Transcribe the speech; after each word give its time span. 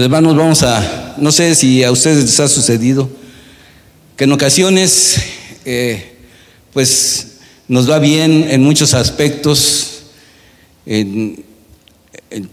Hermanos, 0.00 0.36
vamos 0.36 0.62
a, 0.62 1.14
no 1.16 1.32
sé 1.32 1.56
si 1.56 1.82
a 1.82 1.90
ustedes 1.90 2.22
les 2.22 2.38
ha 2.38 2.46
sucedido, 2.46 3.10
que 4.16 4.24
en 4.24 4.32
ocasiones, 4.32 5.20
eh, 5.64 6.18
pues 6.72 7.38
nos 7.66 7.90
va 7.90 7.98
bien 7.98 8.46
en 8.48 8.62
muchos 8.62 8.94
aspectos, 8.94 10.02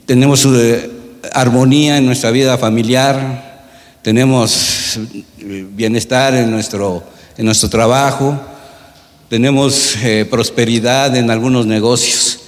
tenemos 0.06 0.46
eh, 0.46 0.90
armonía 1.34 1.98
en 1.98 2.08
nuestra 2.08 2.32
vida 2.32 2.58
familiar, 2.58 3.68
tenemos 4.02 5.00
bienestar 5.38 6.34
en 6.34 6.50
nuestro, 6.50 7.04
en 7.38 7.46
nuestro 7.46 7.70
trabajo, 7.70 8.42
tenemos 9.30 9.96
eh, 9.98 10.26
prosperidad 10.28 11.16
en 11.16 11.30
algunos 11.30 11.68
negocios, 11.68 12.40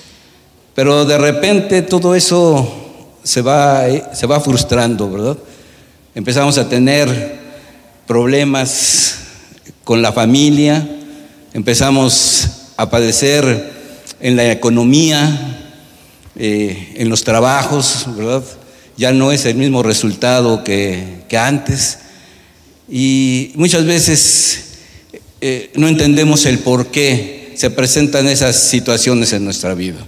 pero 0.73 1.05
de 1.05 1.19
repente 1.19 1.83
todo 1.83 2.16
eso 2.16 2.86
se 3.27 3.41
va, 3.41 3.84
se 4.13 4.26
va 4.26 4.40
frustrando, 4.40 5.12
¿verdad? 5.12 5.38
Empezamos 6.16 6.58
a 6.58 6.70
tener 6.70 7.38
problemas 8.08 9.17
con 9.84 10.02
la 10.02 10.13
familia, 10.13 10.88
empezamos 11.53 12.48
a 12.77 12.90
padecer 12.90 13.70
en 14.22 14.38
la 14.38 14.50
economía, 14.50 15.73
eh, 16.38 16.94
en 16.95 17.09
los 17.09 17.26
trabajos, 17.26 18.05
¿verdad? 18.16 18.44
Ya 18.95 19.12
no 19.12 19.34
es 19.34 19.45
el 19.45 19.55
mismo 19.55 19.84
resultado 19.84 20.64
que, 20.64 21.25
antes. 21.38 22.00
Y 22.89 23.52
muchas 23.56 23.84
veces 23.84 24.64
eh, 25.41 25.72
no 25.75 25.89
entendemos 25.89 26.45
el 26.45 26.59
por 26.59 26.88
qué 26.88 27.52
se 27.58 27.72
presentan 27.72 28.30
esas 28.30 28.56
situaciones 28.56 29.34
en 29.34 29.44
nuestra 29.44 29.73
vida. 29.73 30.00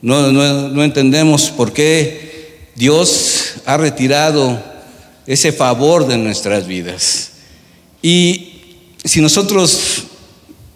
No, 0.00 0.32
no, 0.32 0.70
no 0.70 0.84
entendemos 0.84 1.50
por 1.50 1.74
qué 1.74 2.25
Dios 2.76 3.54
ha 3.64 3.78
retirado 3.78 4.62
ese 5.26 5.50
favor 5.50 6.06
de 6.06 6.18
nuestras 6.18 6.66
vidas. 6.66 7.30
Y 8.02 8.52
si 9.02 9.20
nosotros, 9.22 10.04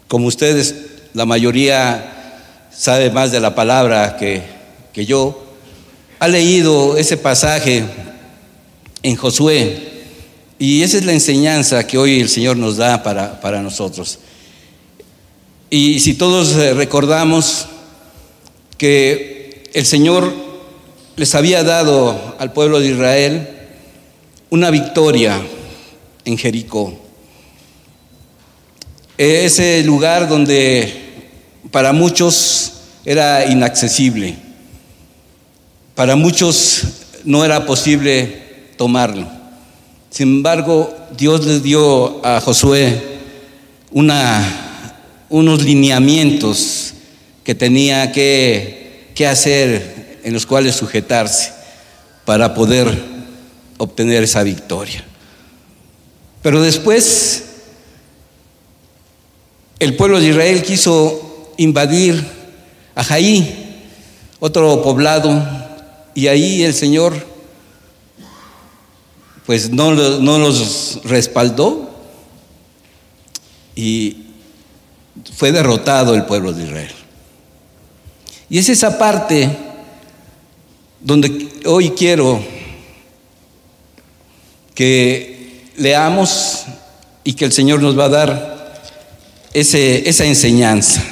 como 0.07 0.27
ustedes, 0.27 0.75
la 1.13 1.25
mayoría 1.27 2.67
sabe 2.75 3.11
más 3.11 3.31
de 3.31 3.39
la 3.39 3.53
palabra 3.53 4.17
que, 4.17 4.41
que 4.91 5.05
yo, 5.05 5.45
ha 6.19 6.27
leído 6.27 6.97
ese 6.97 7.17
pasaje 7.17 7.85
en 9.03 9.15
Josué. 9.15 9.89
Y 10.57 10.81
esa 10.81 10.97
es 10.97 11.05
la 11.05 11.13
enseñanza 11.13 11.85
que 11.85 11.99
hoy 11.99 12.19
el 12.19 12.29
Señor 12.29 12.57
nos 12.57 12.77
da 12.77 13.03
para, 13.03 13.39
para 13.41 13.61
nosotros. 13.61 14.19
Y 15.69 15.99
si 15.99 16.15
todos 16.15 16.55
recordamos 16.75 17.67
que 18.77 19.63
el 19.73 19.85
Señor 19.85 20.50
les 21.15 21.35
había 21.35 21.63
dado 21.63 22.35
al 22.39 22.53
pueblo 22.53 22.79
de 22.79 22.87
Israel 22.87 23.47
una 24.49 24.69
victoria 24.69 25.41
en 26.25 26.37
Jericó. 26.37 26.93
Ese 29.17 29.83
lugar 29.83 30.27
donde 30.27 30.91
para 31.69 31.93
muchos 31.93 32.73
era 33.05 33.45
inaccesible, 33.45 34.35
para 35.95 36.15
muchos 36.15 36.83
no 37.23 37.45
era 37.45 37.65
posible 37.65 38.41
tomarlo. 38.77 39.27
Sin 40.09 40.27
embargo, 40.27 40.93
Dios 41.17 41.45
les 41.45 41.61
dio 41.61 42.25
a 42.25 42.41
Josué 42.41 43.19
unos 45.29 45.63
lineamientos 45.63 46.93
que 47.43 47.55
tenía 47.55 48.11
que 48.11 49.27
hacer 49.29 50.00
en 50.23 50.33
los 50.33 50.45
cuales 50.45 50.75
sujetarse 50.75 51.53
para 52.25 52.53
poder 52.53 52.95
obtener 53.77 54.23
esa 54.23 54.43
victoria. 54.43 55.03
Pero 56.41 56.61
después 56.61 57.43
el 59.79 59.95
pueblo 59.95 60.19
de 60.19 60.27
Israel 60.27 60.61
quiso 60.61 61.53
invadir 61.57 62.23
a 62.95 63.03
Jaí, 63.03 63.89
otro 64.39 64.81
poblado, 64.83 65.43
y 66.13 66.27
ahí 66.27 66.63
el 66.63 66.73
Señor 66.73 67.31
pues 69.45 69.71
no, 69.71 69.93
no 69.93 70.37
los 70.37 70.99
respaldó 71.03 71.89
y 73.75 74.27
fue 75.35 75.51
derrotado 75.51 76.13
el 76.13 76.25
pueblo 76.25 76.53
de 76.53 76.63
Israel. 76.63 76.91
Y 78.49 78.59
es 78.59 78.69
esa 78.69 78.97
parte 78.97 79.49
donde 81.03 81.49
hoy 81.65 81.91
quiero 81.91 82.41
que 84.75 85.71
leamos 85.77 86.63
y 87.23 87.33
que 87.33 87.45
el 87.45 87.51
Señor 87.51 87.81
nos 87.81 87.97
va 87.97 88.05
a 88.05 88.09
dar 88.09 88.81
ese, 89.53 90.07
esa 90.07 90.25
enseñanza. 90.25 91.03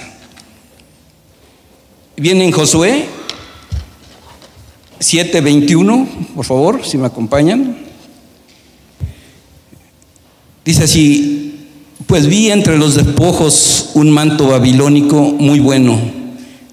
Viene 2.15 2.45
en 2.45 2.51
Josué 2.51 3.05
7:21, 4.99 6.07
por 6.35 6.45
favor, 6.45 6.85
si 6.85 6.97
me 6.97 7.07
acompañan. 7.07 7.77
Dice 10.65 10.83
así, 10.83 11.67
pues 12.05 12.27
vi 12.27 12.51
entre 12.51 12.77
los 12.77 12.95
despojos 12.95 13.91
un 13.93 14.11
manto 14.11 14.47
babilónico 14.47 15.21
muy 15.21 15.59
bueno 15.59 15.99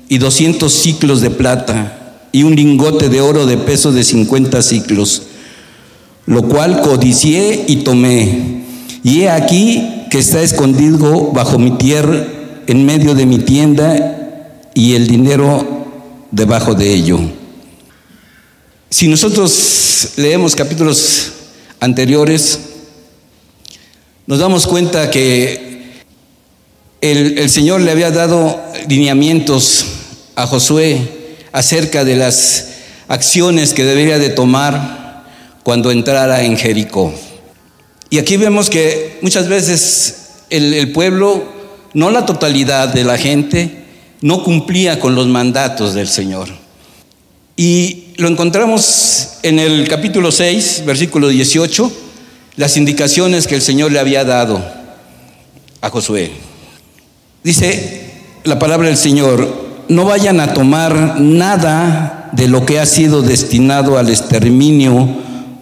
y 0.08 0.18
200 0.18 0.72
ciclos 0.72 1.20
de 1.20 1.30
plata 1.30 2.05
y 2.36 2.42
un 2.42 2.54
lingote 2.54 3.08
de 3.08 3.22
oro 3.22 3.46
de 3.46 3.56
peso 3.56 3.92
de 3.92 4.04
50 4.04 4.60
ciclos, 4.60 5.22
lo 6.26 6.42
cual 6.42 6.82
codicié 6.82 7.64
y 7.66 7.76
tomé. 7.76 8.62
Y 9.02 9.22
he 9.22 9.30
aquí 9.30 10.04
que 10.10 10.18
está 10.18 10.42
escondido 10.42 11.32
bajo 11.32 11.58
mi 11.58 11.78
tierra, 11.78 12.26
en 12.66 12.84
medio 12.84 13.14
de 13.14 13.24
mi 13.24 13.38
tienda, 13.38 14.68
y 14.74 14.96
el 14.96 15.06
dinero 15.06 15.86
debajo 16.30 16.74
de 16.74 16.92
ello. 16.92 17.18
Si 18.90 19.08
nosotros 19.08 20.10
leemos 20.18 20.54
capítulos 20.54 21.32
anteriores, 21.80 22.60
nos 24.26 24.40
damos 24.40 24.66
cuenta 24.66 25.10
que 25.10 26.02
el, 27.00 27.38
el 27.38 27.48
Señor 27.48 27.80
le 27.80 27.92
había 27.92 28.10
dado 28.10 28.60
lineamientos 28.88 29.86
a 30.34 30.46
Josué 30.46 31.24
acerca 31.52 32.04
de 32.04 32.16
las 32.16 32.68
acciones 33.08 33.74
que 33.74 33.84
debería 33.84 34.18
de 34.18 34.30
tomar 34.30 35.24
cuando 35.62 35.90
entrara 35.90 36.44
en 36.44 36.56
Jericó. 36.56 37.12
Y 38.10 38.18
aquí 38.18 38.36
vemos 38.36 38.70
que 38.70 39.18
muchas 39.22 39.48
veces 39.48 40.26
el, 40.50 40.92
pueblo, 40.92 41.44
no 41.92 42.10
la 42.10 42.24
totalidad 42.24 42.88
de 42.88 43.04
la 43.04 43.18
gente, 43.18 43.84
no 44.20 44.44
cumplía 44.44 45.00
con 45.00 45.14
los 45.14 45.26
mandatos 45.26 45.94
del 45.94 46.08
Señor. 46.08 46.48
Y 47.56 48.12
lo 48.16 48.28
encontramos 48.28 49.38
en 49.42 49.58
el 49.58 49.88
capítulo 49.88 50.30
6, 50.30 50.84
versículo 50.86 51.28
18, 51.28 51.92
las 52.56 52.76
indicaciones 52.76 53.46
que 53.46 53.56
el 53.56 53.62
Señor 53.62 53.92
le 53.92 53.98
había 53.98 54.24
dado 54.24 54.64
a 55.80 55.90
Josué. 55.90 56.30
Dice 57.42 58.12
la 58.44 58.58
palabra 58.58 58.88
del 58.88 58.96
Señor, 58.96 59.65
no 59.88 60.04
vayan 60.04 60.40
a 60.40 60.54
tomar 60.54 61.20
nada 61.20 62.30
de 62.32 62.48
lo 62.48 62.66
que 62.66 62.80
ha 62.80 62.86
sido 62.86 63.22
destinado 63.22 63.98
al 63.98 64.08
exterminio 64.08 65.08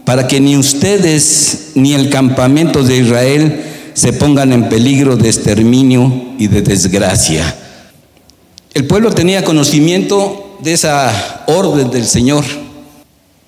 para 0.05 0.27
que 0.27 0.41
ni 0.41 0.57
ustedes 0.57 1.73
ni 1.75 1.95
el 1.95 2.11
campamento 2.11 2.83
de 2.83 2.97
Israel 2.99 3.65
se 3.95 4.13
pongan 4.13 4.53
en 4.53 4.69
peligro 4.69 5.17
de 5.17 5.29
exterminio 5.29 6.35
y 6.39 6.49
de 6.49 6.63
desgracia. 6.63 7.57
El 8.75 8.87
pueblo 8.87 9.13
tenía 9.13 9.45
conocimiento 9.45 10.59
de 10.61 10.73
esa 10.73 11.45
orden 11.47 11.91
del 11.91 12.07
Señor, 12.07 12.45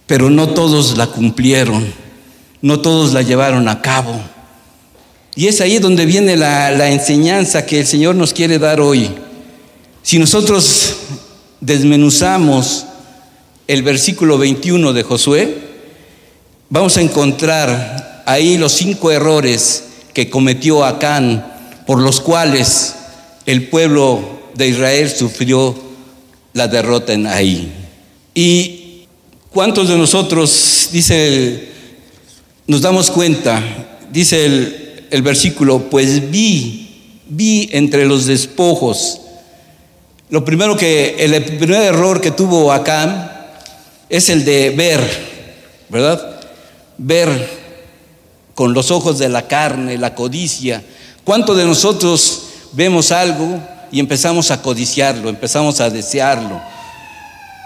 pero 0.07 0.31
no 0.31 0.51
todos 0.51 0.97
la 0.97 1.09
cumplieron, 1.09 1.85
no 2.63 2.81
todos 2.81 3.13
la 3.13 3.23
llevaron 3.23 3.69
a 3.69 3.83
cabo. 3.83 4.15
Y 5.35 5.49
es 5.49 5.61
ahí 5.61 5.79
donde 5.79 6.07
viene 6.07 6.37
la, 6.37 6.71
la 6.71 6.91
enseñanza 6.91 7.67
que 7.67 7.81
el 7.81 7.87
Señor 7.87 8.15
nos 8.15 8.33
quiere 8.33 8.59
dar 8.59 8.81
hoy. 8.81 9.11
Si 10.07 10.21
nosotros 10.21 10.95
desmenuzamos 11.61 12.85
el 13.67 13.83
versículo 13.83 14.39
21 14.39 14.93
de 14.93 15.03
Josué, 15.03 15.59
vamos 16.71 16.97
a 16.97 17.01
encontrar 17.01 18.23
ahí 18.25 18.57
los 18.57 18.71
cinco 18.71 19.11
errores 19.11 19.83
que 20.15 20.31
cometió 20.31 20.85
Acán, 20.85 21.45
por 21.89 22.01
los 22.01 22.21
cuales 22.21 22.95
el 23.47 23.67
pueblo 23.67 24.43
de 24.55 24.69
Israel 24.69 25.11
sufrió 25.11 25.75
la 26.53 26.69
derrota 26.69 27.13
en 27.13 27.27
ahí. 27.27 27.73
¿Y 28.33 29.07
cuántos 29.51 29.89
de 29.89 29.99
nosotros, 29.99 30.91
dice, 30.93 31.69
nos 32.69 32.81
damos 32.81 33.11
cuenta, 33.11 33.61
dice 34.13 34.47
el, 34.47 35.07
el 35.11 35.23
versículo, 35.23 35.91
pues 35.91 36.31
vi, 36.31 37.23
vi 37.29 37.71
entre 37.73 38.07
los 38.07 38.27
despojos, 38.27 39.23
lo 40.29 40.45
primero 40.45 40.77
que, 40.77 41.17
el 41.19 41.43
primer 41.45 41.83
error 41.83 42.21
que 42.21 42.31
tuvo 42.31 42.73
Acán 42.73 43.31
es 44.09 44.29
el 44.29 44.45
de 44.45 44.71
ver, 44.71 45.01
¿verdad? 45.89 46.37
ver 46.99 47.67
con 48.55 48.73
los 48.73 48.91
ojos 48.91 49.19
de 49.19 49.29
la 49.29 49.47
carne, 49.47 49.99
la 49.99 50.15
codicia. 50.15 50.83
¿Cuánto 51.25 51.55
de 51.55 51.65
nosotros 51.65 52.45
vemos 52.73 53.13
algo 53.13 53.61
y 53.91 54.01
empezamos 54.01 54.51
a 54.51 54.63
codiciarlo, 54.63 55.29
empezamos 55.29 55.81
a 55.81 55.91
desearlo? 55.91 56.61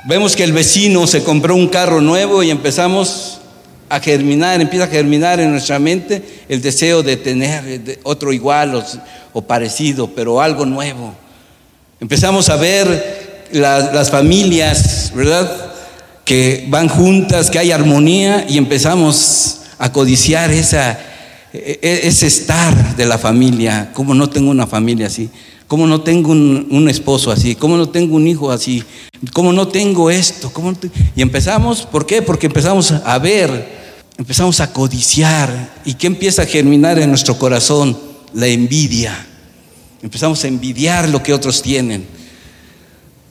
Vemos 0.05 0.35
que 0.35 0.45
el 0.45 0.53
vecino 0.53 1.07
se 1.07 1.23
compró 1.23 1.55
un 1.55 1.69
carro 1.69 2.01
nuevo 2.01 2.43
y 2.43 2.51
empezamos 2.51 3.39
a 3.89 4.01
germinar, 4.01 4.61
empieza 4.61 4.87
a 4.87 4.89
germinar 4.89 5.41
en 5.41 5.51
nuestra 5.51 5.79
mente 5.79 6.45
el 6.49 6.63
deseo 6.63 7.03
de 7.03 7.17
tener 7.17 7.99
otro 8.03 8.33
igual 8.33 8.83
o, 9.33 9.43
parecido, 9.43 10.09
pero 10.15 10.41
algo 10.41 10.65
nuevo. 10.65 11.15
Empezamos 12.01 12.49
a 12.49 12.57
ver 12.57 13.49
las 13.53 14.11
familias, 14.11 15.13
¿verdad? 15.15 15.73
Que 16.25 16.67
van 16.69 16.89
juntas, 16.89 17.51
que 17.51 17.59
hay 17.59 17.73
armonía 17.73 18.47
y 18.49 18.57
empezamos 18.57 19.61
a 19.79 19.93
codiciar 19.93 20.51
esa, 20.51 20.99
e, 21.53 21.79
e, 21.83 22.09
ese 22.09 22.27
estar 22.27 22.97
de 22.97 23.05
la 23.05 23.19
familia. 23.19 23.91
¿Cómo 23.93 24.15
no 24.15 24.31
tengo 24.31 24.51
una 24.51 24.67
familia 24.67 25.09
así? 25.09 25.29
¿Cómo 25.67 25.87
no 25.87 26.01
tengo 26.01 26.31
un, 26.31 26.89
esposo 26.89 27.31
así? 27.31 27.55
¿Cómo 27.55 27.77
no 27.77 27.91
tengo 27.91 28.17
un 28.17 28.27
hijo 28.27 28.51
así? 28.51 28.83
¿Cómo 29.33 29.53
no 29.53 29.69
tengo 29.69 30.11
esto? 30.11 30.51
¿Cómo 30.53 30.73
y 31.15 31.23
empezamos, 31.23 31.83
¿por 31.83 32.07
qué? 32.07 32.23
Porque 32.23 32.47
empezamos 32.47 32.93
a 32.93 33.19
ver, 33.19 33.69
empezamos 34.17 34.59
a 34.61 34.73
codiciar. 34.73 35.75
¿Y 35.85 35.95
qué 35.95 36.07
empieza 36.07 36.43
a 36.43 36.47
germinar 36.47 36.99
en 36.99 37.11
nuestro 37.11 37.39
corazón? 37.39 37.97
La 38.33 38.47
envidia. 38.47 39.27
Empezamos 40.03 40.43
a 40.45 40.49
envidiar 40.49 41.09
lo 41.09 41.23
que 41.23 41.33
otros 41.35 41.63
tienen. 41.63 42.07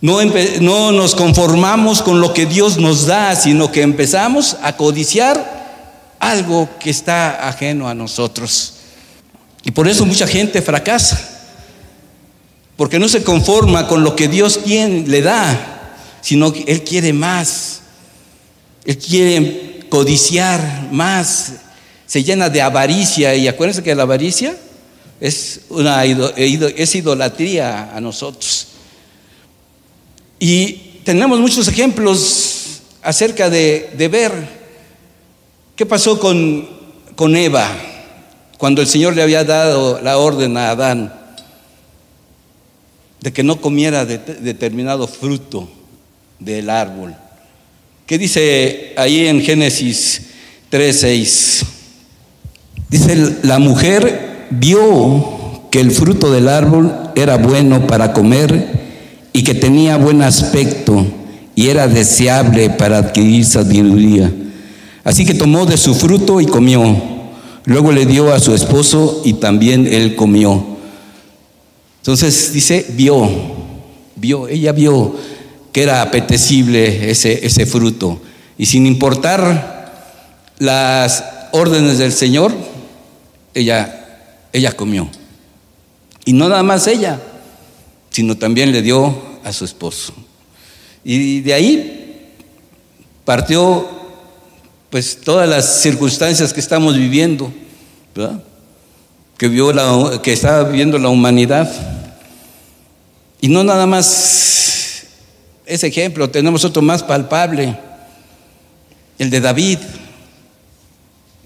No, 0.01 0.19
no 0.61 0.91
nos 0.91 1.15
conformamos 1.15 2.01
con 2.01 2.21
lo 2.21 2.33
que 2.33 2.45
Dios 2.45 2.77
nos 2.77 3.05
da, 3.05 3.35
sino 3.35 3.71
que 3.71 3.81
empezamos 3.81 4.57
a 4.61 4.77
codiciar 4.77 6.15
algo 6.19 6.69
que 6.79 6.89
está 6.89 7.47
ajeno 7.47 7.89
a 7.89 7.93
nosotros. 7.93 8.75
Y 9.63 9.71
por 9.71 9.87
eso 9.87 10.05
mucha 10.05 10.27
gente 10.27 10.61
fracasa 10.61 11.37
porque 12.79 12.97
no 12.97 13.09
se 13.09 13.23
conforma 13.23 13.87
con 13.87 14.05
lo 14.05 14.15
que 14.15 14.29
Dios 14.29 14.61
le 14.65 15.21
da, 15.21 15.97
sino 16.21 16.53
que 16.53 16.63
Él 16.65 16.83
quiere 16.83 17.11
más. 17.11 17.81
Él 18.85 18.97
quiere 18.97 19.85
codiciar 19.89 20.87
más. 20.89 21.55
Se 22.07 22.23
llena 22.23 22.49
de 22.49 22.61
avaricia. 22.61 23.35
Y 23.35 23.49
acuérdense 23.49 23.83
que 23.83 23.93
la 23.93 24.03
avaricia 24.03 24.55
es, 25.19 25.61
una, 25.69 26.05
es 26.05 26.95
idolatría 26.95 27.95
a 27.95 28.01
nosotros. 28.01 28.67
Y 30.39 30.73
tenemos 31.03 31.39
muchos 31.39 31.67
ejemplos 31.67 32.81
acerca 33.01 33.49
de, 33.49 33.91
de 33.97 34.07
ver 34.07 34.31
qué 35.75 35.85
pasó 35.85 36.19
con, 36.19 36.69
con 37.15 37.35
Eva 37.35 37.69
cuando 38.57 38.81
el 38.81 38.87
Señor 38.87 39.15
le 39.15 39.21
había 39.21 39.43
dado 39.43 40.01
la 40.01 40.17
orden 40.17 40.57
a 40.57 40.71
Adán 40.71 41.13
de 43.21 43.33
que 43.33 43.43
no 43.43 43.59
comiera 43.59 44.05
determinado 44.05 45.07
fruto 45.07 45.69
del 46.39 46.69
árbol. 46.69 47.15
¿Qué 48.05 48.17
dice 48.17 48.93
ahí 48.97 49.27
en 49.27 49.41
Génesis 49.41 50.21
3:6? 50.71 51.65
Dice, 52.89 53.37
la 53.43 53.59
mujer 53.59 54.28
vio 54.49 55.67
que 55.71 55.79
el 55.79 55.91
fruto 55.91 56.31
del 56.31 56.47
árbol 56.47 57.11
era 57.15 57.37
bueno 57.37 57.87
para 57.87 58.13
comer 58.13 58.79
y 59.33 59.43
que 59.43 59.53
tenía 59.53 59.97
buen 59.97 60.21
aspecto 60.21 61.05
y 61.55 61.67
era 61.67 61.87
deseable 61.87 62.69
para 62.69 62.97
adquirir 62.97 63.45
sabiduría. 63.45 64.31
Así 65.03 65.25
que 65.25 65.33
tomó 65.33 65.65
de 65.65 65.77
su 65.77 65.93
fruto 65.95 66.41
y 66.41 66.45
comió. 66.45 66.81
Luego 67.65 67.91
le 67.91 68.05
dio 68.05 68.33
a 68.33 68.39
su 68.39 68.53
esposo 68.53 69.21
y 69.25 69.33
también 69.33 69.85
él 69.85 70.15
comió. 70.15 70.63
Entonces 71.97 72.53
dice, 72.53 72.85
vio, 72.95 73.29
vio, 74.15 74.47
ella 74.47 74.71
vio 74.71 75.15
que 75.71 75.83
era 75.83 76.01
apetecible 76.01 77.11
ese, 77.11 77.45
ese 77.45 77.65
fruto. 77.65 78.19
Y 78.57 78.65
sin 78.65 78.85
importar 78.85 79.91
las 80.57 81.23
órdenes 81.51 81.97
del 81.97 82.11
Señor, 82.11 82.53
ella, 83.53 83.98
ella 84.53 84.71
comió. 84.73 85.09
Y 86.25 86.33
no 86.33 86.49
nada 86.49 86.63
más 86.63 86.87
ella, 86.87 87.21
sino 88.09 88.37
también 88.37 88.71
le 88.71 88.81
dio 88.81 89.15
a 89.43 89.53
su 89.53 89.65
esposo. 89.65 90.13
Y 91.03 91.41
de 91.41 91.53
ahí 91.53 92.33
partió 93.25 93.87
pues 94.89 95.21
todas 95.21 95.47
las 95.47 95.81
circunstancias 95.81 96.51
que 96.51 96.59
estamos 96.59 96.97
viviendo, 96.97 97.51
¿verdad? 98.15 98.41
que, 99.39 99.47
vio 99.47 99.71
la, 99.71 100.19
que 100.21 100.33
estaba 100.33 100.63
viviendo 100.63 100.97
la 100.99 101.09
humanidad. 101.09 101.71
Y 103.39 103.47
no 103.47 103.63
nada 103.63 103.85
más 103.85 105.05
ese 105.65 105.87
ejemplo, 105.87 106.29
tenemos 106.29 106.65
otro 106.65 106.81
más 106.81 107.03
palpable, 107.03 107.77
el 109.17 109.29
de 109.29 109.39
David 109.39 109.77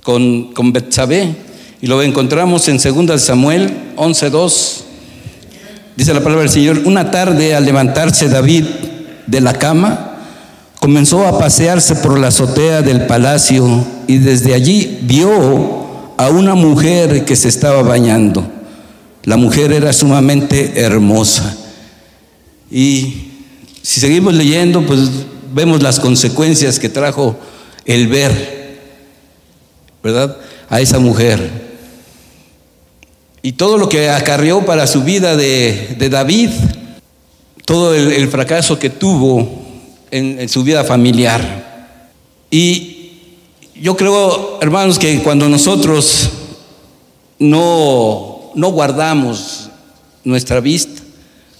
con, 0.01 0.53
con 0.53 0.73
Betsabé, 0.73 1.35
y 1.83 1.87
lo 1.87 2.01
encontramos 2.01 2.69
en 2.69 2.77
2 2.77 3.21
Samuel 3.21 3.73
11:2. 3.97 4.83
Dice 5.97 6.13
la 6.13 6.21
palabra 6.21 6.43
del 6.43 6.49
Señor, 6.49 6.83
una 6.85 7.11
tarde 7.11 7.53
al 7.53 7.65
levantarse 7.65 8.29
David 8.29 8.63
de 9.27 9.41
la 9.41 9.51
cama, 9.51 10.15
comenzó 10.79 11.27
a 11.27 11.37
pasearse 11.37 11.95
por 11.95 12.17
la 12.17 12.27
azotea 12.29 12.83
del 12.83 13.05
palacio 13.05 13.85
y 14.07 14.19
desde 14.19 14.53
allí 14.53 14.99
vio 15.01 16.13
a 16.15 16.29
una 16.29 16.55
mujer 16.55 17.25
que 17.25 17.35
se 17.35 17.49
estaba 17.49 17.81
bañando. 17.81 18.49
La 19.25 19.35
mujer 19.35 19.73
era 19.73 19.91
sumamente 19.91 20.79
hermosa. 20.79 21.53
Y 22.71 23.27
si 23.81 23.99
seguimos 23.99 24.35
leyendo, 24.35 24.85
pues 24.85 25.01
vemos 25.53 25.83
las 25.83 25.99
consecuencias 25.99 26.79
que 26.79 26.87
trajo 26.87 27.35
el 27.83 28.07
ver, 28.07 28.79
¿verdad? 30.01 30.37
A 30.69 30.79
esa 30.79 30.97
mujer. 30.97 31.62
Y 33.45 33.51
todo 33.51 33.77
lo 33.77 33.89
que 33.89 34.09
acarreó 34.09 34.65
para 34.65 34.87
su 34.87 35.03
vida 35.03 35.35
de, 35.35 35.97
David, 36.09 36.49
todo 37.65 37.93
el, 37.93 38.29
fracaso 38.29 38.79
que 38.79 38.89
tuvo 38.89 39.49
en, 40.11 40.47
su 40.47 40.63
vida 40.63 40.85
familiar. 40.85 41.99
Y 42.49 43.11
yo 43.75 43.97
creo, 43.97 44.59
hermanos, 44.61 44.97
que 44.97 45.19
cuando 45.19 45.49
nosotros 45.49 46.29
no, 47.37 48.51
no 48.55 48.69
guardamos 48.69 49.69
nuestra 50.23 50.61
vista, 50.61 51.01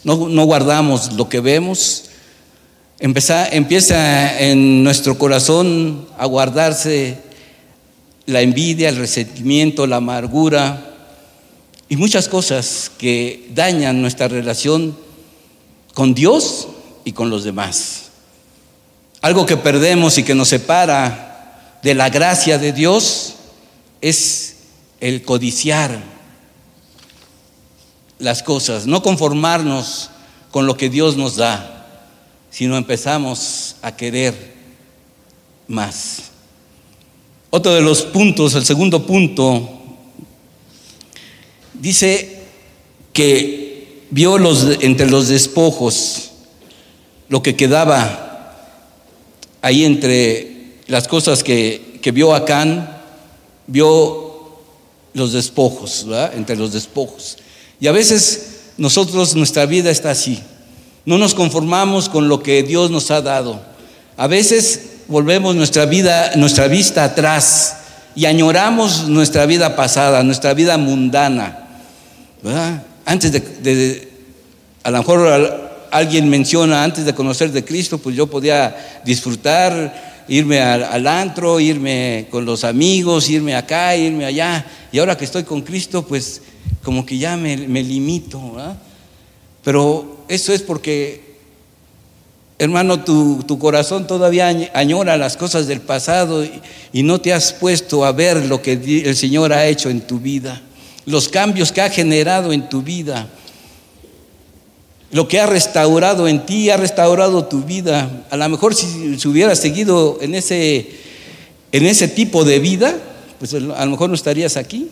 no, 0.06 0.30
no 0.30 0.46
guardamos 0.46 1.12
lo 1.12 1.28
que 1.28 1.42
vemos, 1.42 2.06
empieza 2.98 4.40
en 4.40 4.86
nuestro 4.86 5.18
corazón 5.18 6.08
a 6.18 6.28
guardarse 6.28 7.18
la 8.26 8.40
envidia, 8.40 8.88
el 8.88 8.96
resentimiento, 8.96 9.86
la 9.86 9.98
amargura 9.98 10.92
y 11.90 11.96
muchas 11.96 12.28
cosas 12.28 12.92
que 12.98 13.50
dañan 13.54 14.02
nuestra 14.02 14.28
relación 14.28 14.98
con 15.94 16.14
Dios 16.14 16.68
y 17.06 17.12
con 17.12 17.30
los 17.30 17.44
demás. 17.44 18.12
Algo 19.22 19.46
que 19.46 19.58
perdemos 19.58 20.18
y 20.18 20.24
que 20.24 20.36
nos 20.36 20.50
separa 20.50 21.80
de 21.84 21.94
la 21.94 22.10
gracia 22.10 22.58
de 22.58 22.74
Dios 22.74 23.36
es 24.02 24.56
el 25.00 25.24
codiciar 25.24 26.02
las 28.20 28.42
cosas, 28.42 28.88
no 28.88 29.04
conformarnos 29.04 30.10
con 30.52 30.66
lo 30.66 30.78
que 30.78 30.90
Dios 30.90 31.18
nos 31.18 31.36
da, 31.36 31.88
sino 32.50 32.78
empezamos 32.78 33.76
a 33.82 33.96
querer 33.96 34.54
más. 35.68 36.24
Otro 37.50 37.74
de 37.74 37.82
los 37.82 38.04
puntos, 38.04 38.56
el 38.56 38.66
segundo 38.66 39.06
punto, 39.06 39.83
dice 41.84 42.40
que 43.12 44.06
vio 44.10 44.38
los, 44.38 44.78
entre 44.80 45.10
los 45.10 45.28
despojos 45.28 46.32
lo 47.28 47.42
que 47.42 47.56
quedaba 47.56 48.54
ahí 49.62 49.84
entre 49.84 50.78
las 50.88 51.08
cosas 51.08 51.44
que, 51.44 52.00
vio 52.14 52.36
Acán, 52.36 53.02
vio 53.68 54.60
los 55.14 55.34
despojos, 55.34 56.06
¿verdad? 56.08 56.34
entre 56.36 56.56
los 56.56 56.74
despojos. 56.74 57.38
Y 57.80 57.88
a 57.88 57.92
veces 57.92 58.60
nosotros, 58.78 59.36
nuestra 59.36 59.66
vida 59.66 59.90
está 59.90 60.12
así. 60.12 60.40
No 61.06 61.18
nos 61.18 61.34
conformamos 61.34 62.08
con 62.08 62.30
lo 62.30 62.44
que 62.44 62.64
Dios 62.64 62.92
nos 62.92 63.10
ha 63.12 63.22
dado. 63.22 63.62
A 64.16 64.28
veces 64.28 64.82
volvemos 65.08 65.56
nuestra 65.56 65.86
vida, 65.86 66.34
nuestra 66.36 66.68
vista 66.68 67.04
atrás 67.04 67.78
y 68.16 68.26
añoramos 68.26 69.08
nuestra 69.08 69.46
vida 69.46 69.76
pasada, 69.76 70.24
nuestra 70.24 70.54
vida 70.54 70.78
mundana. 70.78 71.63
¿Verdad? 72.44 72.84
Antes 73.06 73.32
de, 73.32 74.08
a 74.84 74.92
lo 74.92 74.98
mejor 75.00 75.72
alguien 75.92 76.30
menciona, 76.30 76.84
antes 76.84 77.06
de 77.06 77.16
conocer 77.16 77.52
de 77.52 77.64
Cristo, 77.64 77.98
pues 77.98 78.16
yo 78.16 78.28
podía 78.28 79.02
disfrutar 79.06 80.14
irme 80.28 80.62
al, 80.62 81.08
antro, 81.08 81.60
irme 81.60 82.28
con 82.30 82.46
los 82.46 82.64
amigos, 82.64 83.30
irme 83.30 83.56
acá, 83.56 83.96
irme 83.96 84.26
allá. 84.26 84.66
Y 84.92 85.00
ahora 85.00 85.18
que 85.18 85.26
estoy 85.26 85.44
con 85.44 85.62
Cristo, 85.62 86.06
pues 86.06 86.42
como 86.84 87.06
que 87.06 87.18
ya 87.18 87.38
me, 87.38 87.58
limito. 87.58 88.56
Pero 89.64 90.26
eso 90.28 90.54
es 90.54 90.62
porque, 90.62 91.38
hermano, 92.58 93.04
tu, 93.04 93.60
corazón 93.60 94.08
todavía 94.08 94.48
añora 94.74 95.18
las 95.18 95.38
cosas 95.38 95.68
del 95.68 95.82
pasado 95.82 96.46
y 96.92 97.04
no 97.04 97.20
te 97.22 97.34
has 97.34 97.54
puesto 97.54 98.06
a 98.06 98.12
ver 98.12 98.46
lo 98.46 98.62
que 98.62 98.74
el 99.06 99.16
Señor 99.16 99.54
ha 99.54 99.66
hecho 99.68 99.90
en 99.90 100.02
tu 100.02 100.20
vida, 100.20 100.62
los 101.06 101.30
cambios 101.30 101.72
que 101.72 101.82
ha 101.82 101.90
generado 101.90 102.54
en 102.54 102.70
tu 102.70 102.82
vida 102.82 103.30
lo 105.14 105.28
que 105.28 105.40
ha 105.40 105.46
restaurado 105.46 106.28
en 106.28 106.44
ti, 106.44 106.72
ha 106.72 106.78
restaurado 106.78 107.46
tu 107.46 107.62
vida. 107.62 108.26
A 108.32 108.36
lo 108.36 108.50
mejor 108.50 108.74
si, 108.74 109.20
si 109.20 109.28
hubieras 109.28 109.60
seguido 109.60 110.18
en 110.22 110.34
ese, 110.34 110.90
en 111.72 111.86
ese 111.86 112.08
tipo 112.08 112.44
de 112.44 112.58
vida, 112.58 112.98
pues 113.38 113.54
a 113.54 113.60
lo 113.60 113.92
mejor 113.92 114.10
no 114.10 114.16
estarías 114.16 114.58
aquí. 114.58 114.90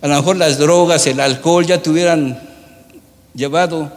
A 0.00 0.08
lo 0.08 0.16
mejor 0.16 0.36
las 0.36 0.56
drogas, 0.56 1.06
el 1.06 1.20
alcohol 1.20 1.66
ya 1.66 1.82
te 1.82 1.90
hubieran 1.90 2.40
llevado 3.34 3.92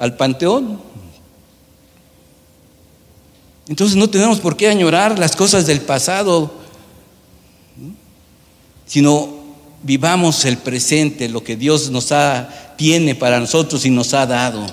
al 0.00 0.16
panteón. 0.16 0.80
Entonces 3.68 3.96
no 3.96 4.10
tenemos 4.10 4.40
por 4.40 4.56
qué 4.56 4.66
añorar 4.66 5.16
las 5.16 5.36
cosas 5.36 5.64
del 5.64 5.80
pasado, 5.80 6.50
sino 8.88 9.28
vivamos 9.84 10.44
el 10.44 10.56
presente, 10.56 11.28
lo 11.28 11.44
que 11.44 11.56
Dios 11.56 11.90
nos 11.90 12.10
ha 12.10 12.74
tiene 12.76 13.14
para 13.14 13.38
nosotros 13.38 13.84
y 13.84 13.90
nos 13.90 14.14
ha 14.14 14.26
dado. 14.26 14.66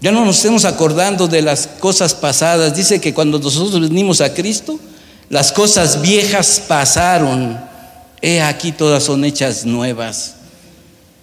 Ya 0.00 0.12
no 0.12 0.24
nos 0.24 0.36
estemos 0.36 0.64
acordando 0.64 1.28
de 1.28 1.42
las 1.42 1.66
cosas 1.66 2.14
pasadas. 2.14 2.76
Dice 2.76 3.00
que 3.00 3.14
cuando 3.14 3.38
nosotros 3.38 3.80
venimos 3.80 4.20
a 4.20 4.34
Cristo, 4.34 4.78
las 5.30 5.50
cosas 5.52 6.02
viejas 6.02 6.62
pasaron. 6.66 7.58
He 8.20 8.40
aquí 8.42 8.72
todas 8.72 9.02
son 9.02 9.24
hechas 9.24 9.64
nuevas. 9.64 10.34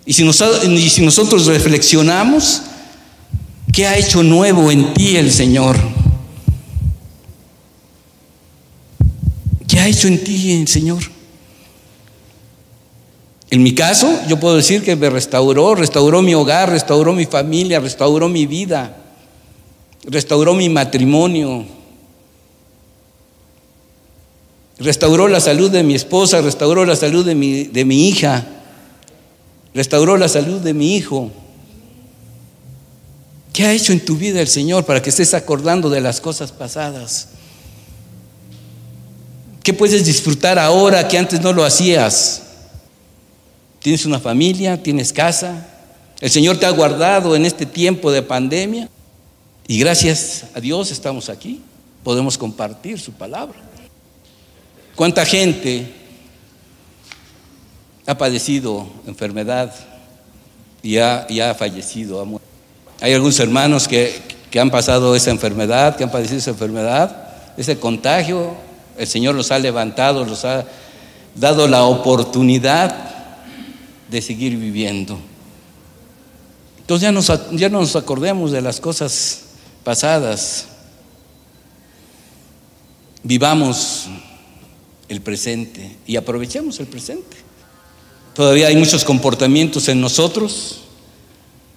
Y 0.06 0.14
si, 0.14 0.24
y 0.24 0.90
si 0.90 1.02
nosotros 1.04 1.46
reflexionamos, 1.46 2.64
¿qué 3.72 3.88
ha 3.88 3.98
hecho 3.98 4.24
nuevo 4.24 4.72
en 4.72 4.94
ti 4.94 5.16
el 5.16 5.32
Señor? 5.32 5.78
¿Qué 9.72 9.80
ha 9.80 9.88
hecho 9.88 10.10
en 10.10 10.22
ti 10.22 10.52
el 10.52 10.68
Señor? 10.68 11.02
En 13.50 13.64
mi 13.64 13.74
caso, 13.74 14.20
yo 14.28 14.38
puedo 14.38 14.58
decir 14.58 14.84
que 14.84 14.98
me 14.98 15.10
restauró, 15.10 15.76
restauró 15.76 16.22
mi 16.22 16.34
hogar, 16.34 16.70
restauró 16.70 17.14
mi 17.14 17.26
familia, 17.26 17.80
restauró 17.80 18.28
mi 18.28 18.46
vida, 18.46 18.98
restauró 20.04 20.56
mi 20.56 20.68
matrimonio, 20.68 21.64
restauró 24.78 25.30
la 25.30 25.40
salud 25.40 25.72
de 25.72 25.84
mi 25.84 25.96
esposa, 25.96 26.42
restauró 26.42 26.84
la 26.84 26.98
salud 26.98 27.26
de 27.26 27.36
mi, 27.36 27.64
de 27.64 27.86
mi 27.86 28.10
hija, 28.10 28.46
restauró 29.74 30.18
la 30.18 30.28
salud 30.28 30.60
de 30.60 30.74
mi 30.74 30.98
hijo. 30.98 31.32
¿Qué 33.54 33.64
ha 33.64 33.72
hecho 33.72 33.94
en 33.94 34.04
tu 34.04 34.18
vida 34.18 34.42
el 34.42 34.50
Señor 34.50 34.84
para 34.84 35.02
que 35.02 35.12
estés 35.12 35.34
acordando 35.34 35.90
de 35.90 36.02
las 36.02 36.20
cosas 36.20 36.52
pasadas? 36.52 37.30
¿Qué 39.64 39.74
puedes 39.74 40.06
disfrutar 40.06 40.58
ahora 40.58 41.08
que 41.08 41.18
antes 41.18 41.40
no 41.42 41.54
lo 41.54 41.64
hacías? 41.64 42.42
Tienes 43.80 44.06
una 44.06 44.20
familia, 44.20 44.82
tienes 44.82 45.14
casa. 45.14 45.68
El 46.20 46.32
Señor 46.32 46.58
te 46.58 46.66
ha 46.66 46.72
guardado 46.72 47.36
en 47.36 47.46
este 47.46 47.66
tiempo 47.66 48.12
de 48.12 48.24
pandemia. 48.24 48.90
Y 49.68 49.80
gracias 49.80 50.46
a 50.56 50.60
Dios 50.60 50.92
estamos 50.92 51.30
aquí. 51.30 51.62
Podemos 52.04 52.38
compartir 52.38 53.00
su 53.00 53.12
palabra. 53.12 53.58
¿Cuánta 54.96 55.26
gente 55.26 55.92
ha 58.08 58.18
padecido 58.18 58.88
enfermedad 59.06 59.74
y 60.82 60.98
ha, 60.98 61.56
fallecido? 61.58 62.28
Hay 63.00 63.14
algunos 63.14 63.40
hermanos 63.40 63.88
que 63.88 64.60
han 64.60 64.72
pasado 64.72 65.16
esa 65.16 65.30
enfermedad, 65.30 65.96
que 65.96 66.04
han 66.04 66.12
padecido 66.12 66.40
esa 66.40 66.52
enfermedad, 66.52 67.30
ese 67.58 67.78
contagio. 67.78 68.71
El 68.98 69.08
Señor 69.08 69.36
los 69.36 69.52
ha 69.52 69.60
levantado, 69.60 70.26
los 70.26 70.46
ha 70.46 70.66
dado 71.36 71.68
la 71.68 71.84
oportunidad 71.84 73.12
de 74.10 74.22
seguir 74.22 74.58
viviendo. 74.58 75.20
Entonces 76.80 77.04
ya, 77.04 77.12
nos, 77.12 77.32
ya 77.52 77.70
no 77.70 77.80
nos 77.80 77.96
acordemos 77.96 78.52
de 78.52 78.62
las 78.62 78.82
cosas 78.82 79.44
pasadas. 79.84 80.68
Vivamos 83.24 84.08
el 85.08 85.22
presente 85.22 85.96
y 86.06 86.18
aprovechemos 86.18 86.80
el 86.80 86.88
presente. 86.88 87.38
Todavía 88.34 88.68
hay 88.68 88.76
muchos 88.76 89.04
comportamientos 89.04 89.88
en 89.88 90.02
nosotros 90.02 90.82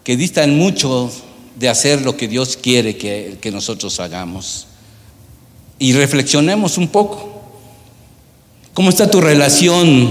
que 0.02 0.16
distan 0.16 0.56
mucho 0.56 1.10
de 1.56 1.68
hacer 1.68 2.02
lo 2.02 2.16
que 2.16 2.28
Dios 2.28 2.56
quiere 2.56 2.96
que, 2.96 3.38
que 3.40 3.50
nosotros 3.50 4.00
hagamos. 4.00 4.66
Y 5.84 5.92
reflexionemos 5.92 6.78
un 6.78 6.88
poco. 6.88 7.42
¿Cómo 8.72 8.88
está 8.88 9.10
tu 9.10 9.20
relación 9.20 10.10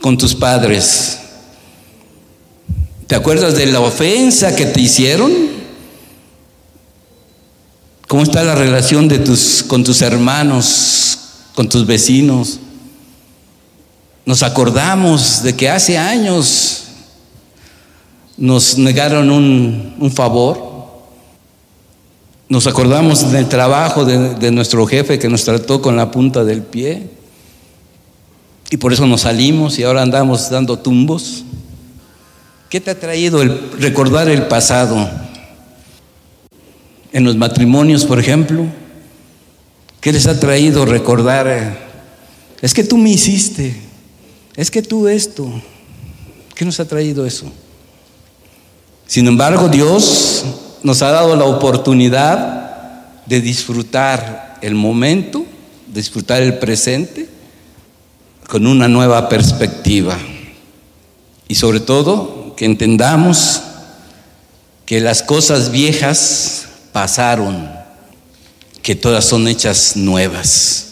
con 0.00 0.16
tus 0.16 0.34
padres. 0.34 1.18
¿Te 3.06 3.14
acuerdas 3.14 3.54
de 3.54 3.66
la 3.66 3.80
ofensa 3.80 4.56
que 4.56 4.66
te 4.66 4.80
hicieron? 4.80 5.32
¿Cómo 8.08 8.22
está 8.22 8.42
la 8.42 8.54
relación 8.54 9.08
de 9.08 9.18
tus, 9.18 9.62
con 9.62 9.84
tus 9.84 10.02
hermanos, 10.02 11.18
con 11.54 11.68
tus 11.68 11.86
vecinos? 11.86 12.58
Nos 14.24 14.42
acordamos 14.42 15.42
de 15.42 15.54
que 15.54 15.68
hace 15.68 15.98
años 15.98 16.84
nos 18.36 18.78
negaron 18.78 19.30
un, 19.30 19.96
un 19.98 20.10
favor. 20.10 20.69
Nos 22.50 22.66
acordamos 22.66 23.30
del 23.30 23.48
trabajo 23.48 24.04
de, 24.04 24.50
nuestro 24.50 24.84
jefe 24.84 25.20
que 25.20 25.28
nos 25.28 25.44
trató 25.44 25.80
con 25.80 25.94
la 25.94 26.10
punta 26.10 26.42
del 26.42 26.62
pie. 26.62 27.08
Y 28.70 28.76
por 28.76 28.92
eso 28.92 29.06
nos 29.06 29.20
salimos 29.20 29.78
y 29.78 29.84
ahora 29.84 30.02
andamos 30.02 30.50
dando 30.50 30.76
tumbos. 30.76 31.44
¿Qué 32.68 32.80
te 32.80 32.90
ha 32.90 32.98
traído 32.98 33.40
el 33.40 33.70
recordar 33.78 34.28
el 34.28 34.48
pasado? 34.48 35.08
En 37.12 37.22
los 37.22 37.36
matrimonios, 37.36 38.04
por 38.04 38.18
ejemplo, 38.18 38.66
¿qué 40.00 40.12
les 40.12 40.26
ha 40.26 40.40
traído 40.40 40.84
recordar? 40.84 41.78
Es 42.60 42.74
que 42.74 42.82
tú 42.82 42.98
me 42.98 43.10
hiciste, 43.10 43.80
es 44.56 44.72
que 44.72 44.82
tú 44.82 45.06
esto. 45.06 45.48
¿Qué 46.56 46.64
nos 46.64 46.80
ha 46.80 46.84
traído 46.84 47.24
eso? 47.24 47.46
Sin 49.06 49.28
embargo, 49.28 49.68
Dios 49.68 50.44
nos 50.82 51.02
ha 51.02 51.10
dado 51.10 51.36
la 51.36 51.44
oportunidad 51.44 52.60
de 53.26 53.40
disfrutar 53.40 54.58
el 54.62 54.74
momento, 54.74 55.44
disfrutar 55.86 56.42
el 56.42 56.58
presente 56.58 57.28
con 58.48 58.66
una 58.66 58.88
nueva 58.88 59.28
perspectiva 59.28 60.18
y 61.46 61.54
sobre 61.54 61.80
todo 61.80 62.54
que 62.56 62.64
entendamos 62.64 63.62
que 64.86 65.00
las 65.00 65.22
cosas 65.22 65.70
viejas 65.70 66.66
pasaron, 66.92 67.70
que 68.82 68.94
todas 68.94 69.24
son 69.24 69.46
hechas 69.46 69.96
nuevas. 69.96 70.86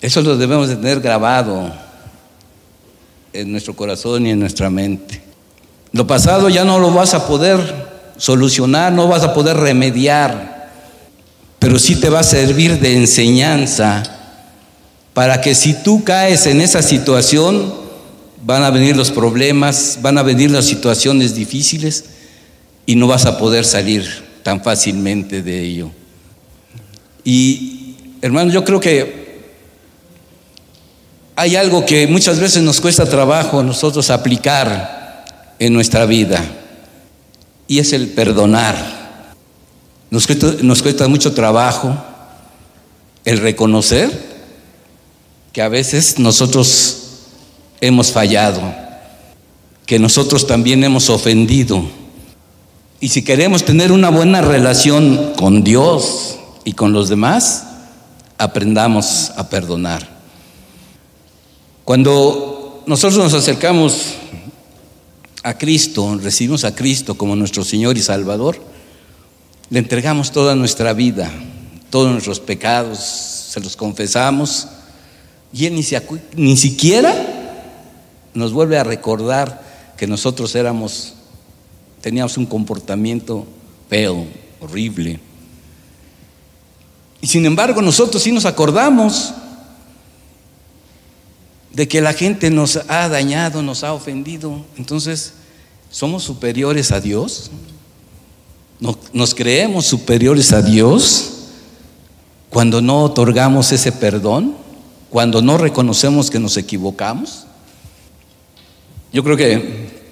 Eso 0.00 0.22
lo 0.22 0.36
debemos 0.36 0.68
de 0.68 0.76
tener 0.76 1.00
grabado 1.00 1.72
en 3.32 3.52
nuestro 3.52 3.76
corazón 3.76 4.26
y 4.26 4.30
en 4.30 4.40
nuestra 4.40 4.70
mente. 4.70 5.22
Lo 5.92 6.06
pasado 6.06 6.48
ya 6.48 6.64
no 6.64 6.78
lo 6.78 6.90
vas 6.92 7.14
a 7.14 7.26
poder 7.26 7.81
solucionar, 8.16 8.92
no 8.92 9.08
vas 9.08 9.22
a 9.22 9.34
poder 9.34 9.56
remediar, 9.56 10.70
pero 11.58 11.78
sí 11.78 11.96
te 11.96 12.10
va 12.10 12.20
a 12.20 12.24
servir 12.24 12.80
de 12.80 12.96
enseñanza 12.96 14.02
para 15.14 15.40
que 15.40 15.54
si 15.54 15.74
tú 15.74 16.04
caes 16.04 16.46
en 16.46 16.60
esa 16.60 16.82
situación, 16.82 17.74
van 18.44 18.64
a 18.64 18.70
venir 18.70 18.96
los 18.96 19.10
problemas, 19.10 19.98
van 20.02 20.18
a 20.18 20.22
venir 20.22 20.50
las 20.50 20.64
situaciones 20.64 21.34
difíciles 21.34 22.04
y 22.86 22.96
no 22.96 23.06
vas 23.06 23.26
a 23.26 23.38
poder 23.38 23.64
salir 23.64 24.04
tan 24.42 24.62
fácilmente 24.62 25.42
de 25.42 25.60
ello. 25.60 25.90
Y 27.24 27.94
hermanos, 28.20 28.52
yo 28.52 28.64
creo 28.64 28.80
que 28.80 29.22
hay 31.36 31.56
algo 31.56 31.86
que 31.86 32.06
muchas 32.06 32.40
veces 32.40 32.62
nos 32.62 32.80
cuesta 32.80 33.06
trabajo 33.06 33.62
nosotros 33.62 34.10
aplicar 34.10 35.24
en 35.58 35.72
nuestra 35.72 36.06
vida 36.06 36.44
y 37.72 37.78
es 37.78 37.94
el 37.94 38.08
perdonar. 38.08 39.32
Nos 40.10 40.26
cuesta, 40.26 41.08
mucho 41.08 41.32
trabajo 41.32 41.96
el 43.24 43.38
reconocer 43.38 44.10
que 45.54 45.62
a 45.62 45.70
veces 45.70 46.18
nosotros 46.18 46.98
hemos 47.80 48.12
fallado, 48.12 48.60
que 49.86 49.98
nosotros 49.98 50.46
también 50.46 50.84
hemos 50.84 51.08
ofendido, 51.08 51.82
Y 53.00 53.08
si 53.08 53.24
queremos 53.24 53.64
tener 53.64 53.90
una 53.90 54.10
buena 54.10 54.42
relación 54.42 55.32
con 55.38 55.64
Dios 55.64 56.38
y 56.64 56.74
con 56.74 56.92
los 56.92 57.08
demás, 57.08 57.64
aprendamos 58.36 59.32
a 59.38 59.48
perdonar. 59.48 60.06
Cuando 61.86 62.82
nosotros 62.86 63.18
nos 63.18 63.32
acercamos 63.32 64.16
a 65.42 65.58
Cristo, 65.58 66.18
recibimos 66.22 66.64
a 66.64 66.74
Cristo 66.74 67.16
como 67.16 67.36
nuestro 67.36 67.64
Señor 67.64 67.96
y 67.96 68.02
Salvador, 68.02 68.58
le 69.70 69.78
entregamos 69.78 70.32
toda 70.32 70.54
nuestra 70.54 70.92
vida, 70.92 71.30
todos 71.90 72.10
nuestros 72.10 72.40
pecados, 72.40 72.98
se 72.98 73.60
los 73.60 73.76
confesamos 73.76 74.68
y 75.52 75.66
Él 75.66 75.74
ni, 75.74 75.84
ni 76.36 76.56
siquiera 76.56 77.14
nos 78.34 78.52
vuelve 78.52 78.78
a 78.78 78.84
recordar 78.84 79.62
que 79.96 80.06
nosotros 80.06 80.54
éramos, 80.54 81.14
teníamos 82.00 82.36
un 82.36 82.46
comportamiento 82.46 83.46
feo, 83.88 84.26
horrible. 84.60 85.20
Y 87.20 87.26
sin 87.26 87.46
embargo 87.46 87.82
nosotros 87.82 88.22
sí 88.22 88.32
nos 88.32 88.46
acordamos 88.46 89.34
de 91.72 91.88
que 91.88 92.00
la 92.00 92.12
gente 92.12 92.50
nos 92.50 92.76
ha 92.88 93.08
dañado, 93.08 93.62
nos 93.62 93.82
ha 93.84 93.92
ofendido. 93.92 94.64
Entonces, 94.76 95.34
¿somos 95.90 96.22
superiores 96.22 96.92
a 96.92 97.00
Dios? 97.00 97.50
¿Nos 99.12 99.34
creemos 99.34 99.86
superiores 99.86 100.52
a 100.52 100.60
Dios 100.60 101.32
cuando 102.50 102.82
no 102.82 103.02
otorgamos 103.04 103.72
ese 103.72 103.92
perdón? 103.92 104.56
¿Cuando 105.08 105.40
no 105.40 105.56
reconocemos 105.56 106.30
que 106.30 106.38
nos 106.38 106.56
equivocamos? 106.56 107.46
Yo 109.12 109.22
creo 109.22 109.36
que 109.36 110.02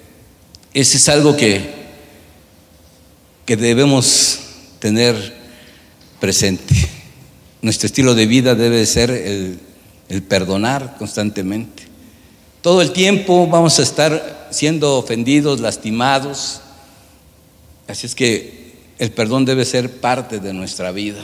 ese 0.73 0.97
es 0.97 1.09
algo 1.09 1.35
que, 1.35 1.73
que 3.45 3.57
debemos 3.57 4.39
tener 4.79 5.35
presente. 6.19 6.73
Nuestro 7.61 7.87
estilo 7.87 8.15
de 8.15 8.25
vida 8.25 8.55
debe 8.55 8.85
ser 8.85 9.11
el, 9.11 9.59
el 10.11 10.21
perdonar 10.21 10.95
constantemente. 10.97 11.83
Todo 12.61 12.81
el 12.81 12.91
tiempo 12.91 13.47
vamos 13.47 13.79
a 13.79 13.83
estar 13.83 14.49
siendo 14.51 14.97
ofendidos, 14.97 15.59
lastimados. 15.59 16.61
Así 17.87 18.05
es 18.05 18.13
que 18.13 18.75
el 18.99 19.11
perdón 19.11 19.45
debe 19.45 19.65
ser 19.65 19.99
parte 19.99 20.39
de 20.39 20.53
nuestra 20.53 20.91
vida. 20.91 21.23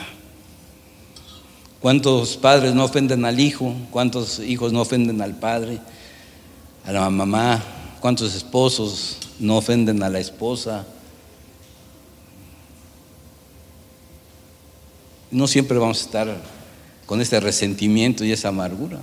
¿Cuántos 1.80 2.38
padres 2.38 2.74
no 2.74 2.86
ofenden 2.86 3.24
al 3.26 3.40
hijo? 3.40 3.76
¿Cuántos 3.92 4.40
hijos 4.40 4.74
no 4.74 4.82
ofenden 4.82 5.22
al 5.22 5.36
padre? 5.36 5.80
a 6.88 6.94
la 6.94 7.10
mamá, 7.10 7.62
cuántos 8.00 8.34
esposos 8.34 9.18
no 9.40 9.58
ofenden 9.58 10.02
a 10.02 10.10
la 10.10 10.20
esposa. 10.20 10.86
No 15.30 15.48
siempre 15.48 15.78
vamos 15.78 16.00
a 16.00 16.06
estar 16.06 16.42
con 17.08 17.22
este 17.22 17.40
resentimiento 17.40 18.24
y 18.24 18.32
esa 18.32 18.50
amargura. 18.50 19.00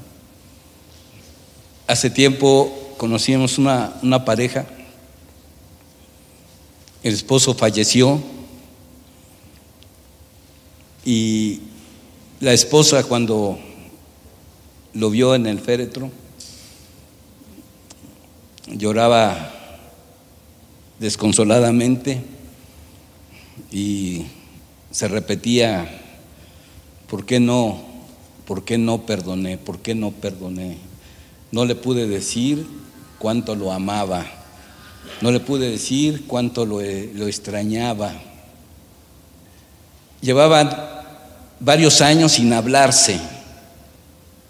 Hace 1.88 2.10
tiempo 2.10 2.94
conocíamos 2.98 3.58
una, 3.58 3.94
una 4.02 4.24
pareja, 4.24 4.66
el 7.02 7.14
esposo 7.14 7.54
falleció 7.54 8.22
y 11.04 11.60
la 12.40 12.52
esposa 12.52 13.04
cuando 13.04 13.58
lo 14.92 15.10
vio 15.10 15.34
en 15.34 15.46
el 15.46 15.58
féretro, 15.58 16.10
lloraba 18.66 19.50
desconsoladamente 20.98 22.22
y 23.72 24.26
se 24.90 25.08
repetía, 25.08 26.02
¿por 27.08 27.24
qué 27.24 27.40
no? 27.40 27.93
¿Por 28.46 28.64
qué 28.64 28.78
no 28.78 29.06
perdoné? 29.06 29.58
¿Por 29.58 29.78
qué 29.78 29.94
no 29.94 30.10
perdoné? 30.10 30.78
No 31.50 31.64
le 31.64 31.74
pude 31.74 32.06
decir 32.06 32.66
cuánto 33.18 33.54
lo 33.54 33.72
amaba, 33.72 34.26
no 35.20 35.30
le 35.30 35.40
pude 35.40 35.70
decir 35.70 36.26
cuánto 36.26 36.66
lo, 36.66 36.80
lo 36.80 37.26
extrañaba. 37.26 38.12
Llevaban 40.20 40.70
varios 41.60 42.00
años 42.00 42.32
sin 42.32 42.52
hablarse, 42.52 43.20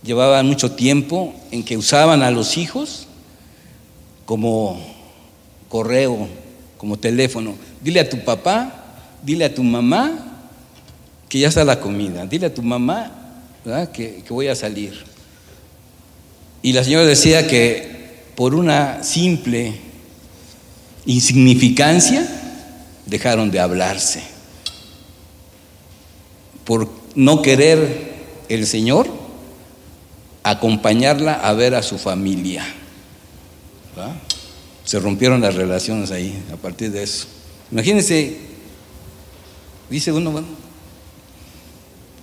llevaban 0.02 0.46
mucho 0.46 0.72
tiempo 0.72 1.35
en 1.50 1.62
que 1.62 1.76
usaban 1.76 2.22
a 2.22 2.30
los 2.30 2.57
hijos 2.57 3.07
como 4.24 4.80
correo, 5.68 6.28
como 6.78 6.96
teléfono. 6.96 7.54
Dile 7.80 8.00
a 8.00 8.09
tu 8.09 8.24
papá, 8.24 8.72
dile 9.22 9.44
a 9.44 9.54
tu 9.54 9.62
mamá 9.62 10.12
que 11.28 11.38
ya 11.38 11.48
está 11.48 11.64
la 11.64 11.80
comida. 11.80 12.26
Dile 12.26 12.46
a 12.46 12.54
tu 12.54 12.62
mamá 12.62 13.23
Que, 13.64 14.22
voy 14.29 14.48
a 14.48 14.55
salir. 14.55 14.92
Y 16.62 16.72
la 16.74 16.85
señora 16.85 17.07
decía 17.07 17.46
que 17.46 18.22
por 18.35 18.55
una 18.55 19.03
simple 19.03 19.74
insignificancia 21.07 22.29
dejaron 23.07 23.50
de 23.50 23.61
hablarse. 23.61 24.22
Por 26.64 26.90
no 27.14 27.40
querer 27.40 28.12
el 28.50 28.66
Señor 28.66 29.09
acompañarla 30.42 31.33
a 31.33 31.55
ver 31.55 31.74
a 31.74 31.83
su 31.83 31.96
familia. 31.96 32.66
Se 34.85 34.98
rompieron 35.00 35.40
las 35.40 35.55
relaciones 35.55 36.11
ahí 36.11 36.38
a 36.53 36.57
partir 36.57 36.90
de 36.90 37.03
eso. 37.03 37.27
Imagínense, 37.72 38.37
dice 39.88 40.12
uno, 40.12 40.44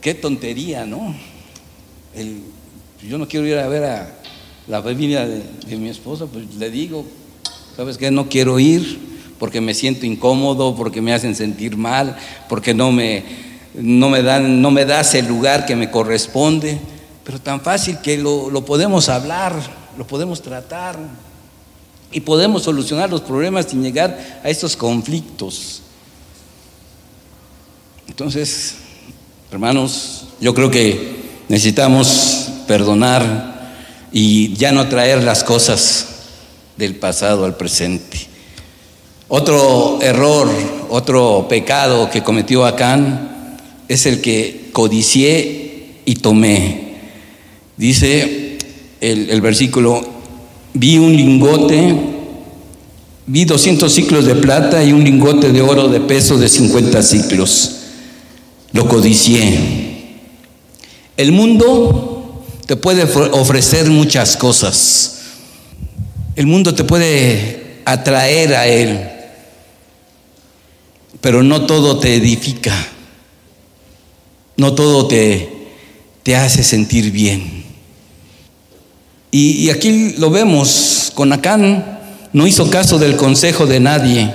qué 0.01 0.13
tontería, 0.13 0.85
¿no? 0.85 1.30
Yo 3.07 3.17
no 3.17 3.27
quiero 3.27 3.47
ir 3.47 3.57
a 3.57 3.67
ver 3.67 3.83
a 3.83 4.21
la 4.67 4.81
familia 4.81 5.27
de, 5.27 5.77
mi 5.77 5.89
esposa, 5.89 6.25
pues 6.25 6.55
le 6.55 6.69
digo, 6.69 7.05
¿sabes 7.75 7.97
qué? 7.97 8.11
No 8.11 8.29
quiero 8.29 8.59
ir 8.59 9.11
porque 9.39 9.59
me 9.59 9.73
siento 9.73 10.05
incómodo, 10.05 10.75
porque 10.75 11.01
me 11.01 11.13
hacen 11.13 11.35
sentir 11.35 11.75
mal, 11.75 12.15
porque 12.47 12.73
no 12.73 12.91
me, 12.91 13.23
no 13.73 14.09
me, 14.09 14.21
dan, 14.21 14.61
no 14.61 14.69
me 14.69 14.85
das 14.85 15.15
el 15.15 15.27
lugar 15.27 15.65
que 15.65 15.75
me 15.75 15.89
corresponde. 15.89 16.79
Pero 17.23 17.39
tan 17.39 17.61
fácil 17.61 17.99
que 18.01 18.17
lo, 18.17 18.49
lo 18.49 18.63
podemos 18.65 19.09
hablar, 19.09 19.55
lo 19.97 20.05
podemos 20.05 20.41
tratar 20.41 20.97
y 22.11 22.19
podemos 22.19 22.63
solucionar 22.63 23.09
los 23.09 23.21
problemas 23.21 23.67
sin 23.67 23.81
llegar 23.81 24.41
a 24.43 24.49
estos 24.49 24.75
conflictos. 24.75 25.81
Entonces, 28.07 28.75
hermanos, 29.51 30.27
yo 30.39 30.53
creo 30.53 30.69
que 30.69 31.20
necesitamos 31.51 32.47
perdonar 32.65 33.73
y 34.13 34.53
ya 34.53 34.71
no 34.71 34.87
traer 34.87 35.21
las 35.21 35.43
cosas 35.43 36.05
del 36.77 36.95
pasado 36.95 37.43
al 37.43 37.57
presente. 37.57 38.17
Otro 39.27 39.99
error, 40.01 40.49
otro 40.89 41.47
pecado 41.49 42.09
que 42.09 42.23
cometió 42.23 42.65
Acán 42.65 43.57
es 43.89 44.05
el 44.05 44.21
que 44.21 44.69
codicié 44.71 45.97
y 46.05 46.15
tomé. 46.15 46.93
Dice 47.75 48.57
el, 49.01 49.41
versículo, 49.41 50.01
vi 50.73 50.99
un 50.99 51.13
lingote, 51.13 51.93
vi 53.27 53.43
200 53.43 53.91
ciclos 53.91 54.23
de 54.23 54.35
plata 54.35 54.81
y 54.85 54.93
un 54.93 55.03
lingote 55.03 55.51
de 55.51 55.61
oro 55.61 55.89
de 55.89 55.99
peso 55.99 56.37
de 56.37 56.47
50 56.47 57.03
ciclos. 57.03 57.75
Lo 58.71 58.87
codicié. 58.87 59.80
El 61.21 61.33
mundo 61.33 62.43
te 62.65 62.75
puede 62.75 63.03
ofrecer 63.03 63.87
muchas 63.91 64.35
cosas. 64.37 65.19
El 66.35 66.47
mundo 66.47 66.73
te 66.73 66.83
puede 66.83 67.81
atraer 67.85 68.55
a 68.55 68.65
él, 68.65 69.07
pero 71.21 71.43
no 71.43 71.67
todo 71.67 71.99
te 71.99 72.15
edifica. 72.15 72.73
No 74.57 74.73
todo 74.73 75.07
te, 75.07 75.47
te 76.23 76.35
hace 76.35 76.63
sentir 76.63 77.11
bien. 77.11 77.65
Y, 79.29 79.69
aquí 79.69 80.15
lo 80.17 80.31
vemos, 80.31 81.11
con 81.13 81.31
Acán 81.33 81.99
no 82.33 82.47
hizo 82.47 82.71
caso 82.71 82.97
del 82.97 83.15
consejo 83.15 83.67
de 83.67 83.79
nadie 83.79 84.33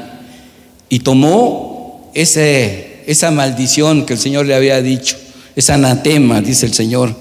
y 0.89 1.01
tomó 1.01 2.13
ese, 2.15 3.03
esa 3.09 3.33
maldición 3.33 4.07
que 4.07 4.13
el 4.13 4.21
Señor 4.21 4.47
le 4.47 4.55
había 4.55 4.81
dicho, 4.83 5.17
esa 5.57 5.75
anatema, 5.75 6.41
dice 6.41 6.67
el 6.67 6.75
Señor, 6.75 7.17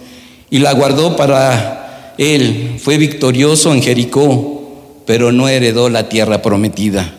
y 0.50 0.60
la 0.60 0.74
guardó 0.74 1.16
para 1.16 2.14
él. 2.18 2.76
Fue 2.80 2.98
victorioso 2.98 3.74
en 3.74 3.82
Jericó, 3.82 5.02
pero 5.06 5.32
no 5.32 5.48
heredó 5.48 5.90
la 5.90 6.10
tierra 6.10 6.42
prometida. 6.42 7.16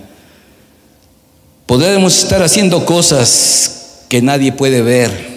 Podemos 1.66 2.16
estar 2.22 2.42
haciendo 2.42 2.84
cosas 2.84 4.04
que 4.08 4.22
nadie 4.22 4.52
puede 4.52 4.82
ver 4.82 5.36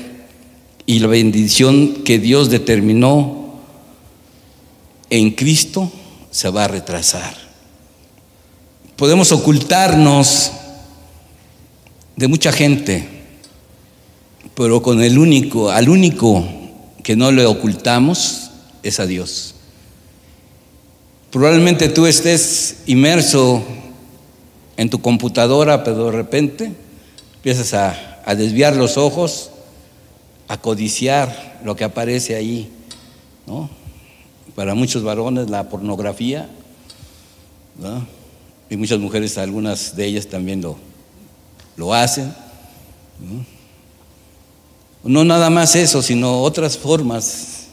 y 0.85 0.99
la 0.99 1.07
bendición 1.07 2.03
que 2.03 2.19
Dios 2.19 2.49
determinó 2.49 3.59
en 5.09 5.31
Cristo 5.31 5.91
se 6.29 6.49
va 6.49 6.65
a 6.65 6.67
retrasar. 6.67 7.35
Podemos 8.95 9.31
ocultarnos 9.31 10.51
de 12.15 12.27
mucha 12.27 12.51
gente, 12.51 13.07
pero 14.59 14.81
con 14.81 15.01
el 15.01 15.17
único, 15.17 15.71
al 15.71 15.87
único 15.87 16.45
que 17.01 17.15
no 17.15 17.31
le 17.31 17.45
ocultamos 17.45 18.51
es 18.83 18.99
a 18.99 19.05
Dios. 19.05 19.55
Probablemente 21.31 21.87
tú 21.87 22.05
estés 22.05 22.81
inmerso 22.85 23.63
en 24.75 24.89
tu 24.89 24.99
computadora, 24.99 25.85
pero 25.85 26.07
de 26.07 26.11
repente 26.11 26.73
empiezas 27.35 27.73
a, 27.73 28.19
a 28.25 28.35
desviar 28.35 28.75
los 28.75 28.97
ojos, 28.97 29.49
a 30.49 30.57
codiciar 30.59 31.61
lo 31.63 31.77
que 31.77 31.85
aparece 31.85 32.35
ahí, 32.35 32.69
¿no? 33.47 33.69
Para 34.55 34.75
muchos 34.75 35.03
varones 35.03 35.49
la 35.49 35.69
pornografía, 35.69 36.49
¿no? 37.77 38.05
y 38.69 38.75
muchas 38.75 38.99
mujeres, 38.99 39.37
algunas 39.37 39.95
de 39.95 40.05
ellas 40.05 40.27
también 40.27 40.61
lo, 40.61 40.75
lo 41.77 41.93
hacen. 41.93 42.33
¿no? 43.21 43.58
No 45.09 45.25
nada 45.25 45.49
más 45.49 45.75
eso, 45.75 46.03
sino 46.03 46.43
otras 46.43 46.77
formas, 46.77 47.65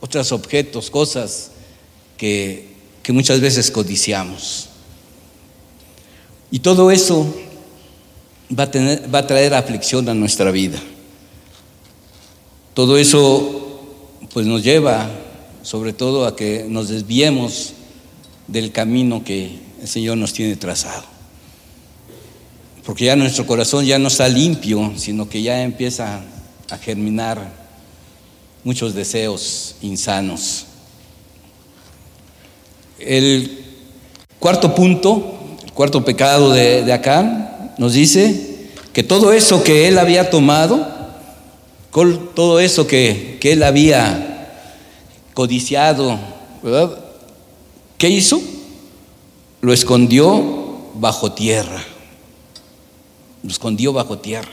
otros 0.00 0.32
objetos, 0.32 0.90
cosas 0.90 1.52
que, 2.16 2.74
que 3.04 3.12
muchas 3.12 3.40
veces 3.40 3.70
codiciamos. 3.70 4.66
Y 6.50 6.58
todo 6.58 6.90
eso 6.90 7.24
va 8.52 8.64
a, 8.64 9.08
va 9.08 9.20
a 9.20 9.26
traer 9.28 9.54
aflicción 9.54 10.08
a 10.08 10.14
nuestra 10.14 10.50
vida. 10.50 10.80
Todo 12.74 12.98
eso 12.98 13.80
pues 14.32 14.46
nos 14.46 14.64
lleva 14.64 15.08
sobre 15.62 15.92
todo 15.92 16.26
a 16.26 16.34
que 16.34 16.66
nos 16.68 16.88
desviemos 16.88 17.74
del 18.48 18.72
camino 18.72 19.22
que 19.22 19.60
el 19.80 19.86
Señor 19.86 20.18
nos 20.18 20.32
tiene 20.32 20.56
trazado. 20.56 21.19
Porque 22.90 23.04
ya 23.04 23.14
nuestro 23.14 23.46
corazón 23.46 23.86
ya 23.86 24.00
no 24.00 24.08
está 24.08 24.28
limpio, 24.28 24.94
sino 24.96 25.28
que 25.28 25.42
ya 25.42 25.62
empieza 25.62 26.22
a 26.68 26.76
germinar 26.76 27.52
muchos 28.64 28.94
deseos 28.94 29.76
insanos. 29.80 30.66
El 32.98 33.64
cuarto 34.40 34.74
punto, 34.74 35.38
el 35.64 35.72
cuarto 35.72 36.04
pecado 36.04 36.50
de, 36.50 36.92
acá, 36.92 37.72
nos 37.78 37.92
dice 37.92 38.66
que 38.92 39.04
todo 39.04 39.32
eso 39.32 39.62
que 39.62 39.86
él 39.86 39.96
había 39.96 40.28
tomado, 40.28 40.84
todo 42.34 42.58
eso 42.58 42.88
que, 42.88 43.38
que 43.40 43.52
él 43.52 43.62
había 43.62 44.50
codiciado, 45.32 46.18
¿verdad? 46.60 46.98
¿Qué 47.98 48.08
hizo? 48.08 48.42
Lo 49.60 49.72
escondió 49.72 50.90
bajo 50.96 51.30
tierra. 51.30 51.84
Lo 53.42 53.50
escondió 53.50 53.92
bajo 53.92 54.18
tierra. 54.18 54.50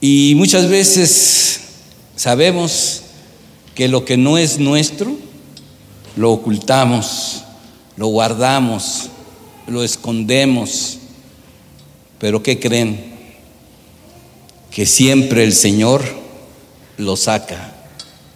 Y 0.00 0.34
muchas 0.36 0.68
veces 0.68 1.60
sabemos 2.16 3.02
que 3.74 3.88
lo 3.88 4.04
que 4.04 4.16
no 4.16 4.36
es 4.36 4.58
nuestro, 4.58 5.16
lo 6.16 6.32
ocultamos, 6.32 7.44
lo 7.96 8.08
guardamos, 8.08 9.08
lo 9.66 9.82
escondemos. 9.82 10.98
Pero 12.18 12.42
¿qué 12.42 12.58
creen? 12.58 13.12
Que 14.70 14.86
siempre 14.86 15.44
el 15.44 15.52
Señor 15.52 16.02
lo 16.98 17.16
saca 17.16 17.72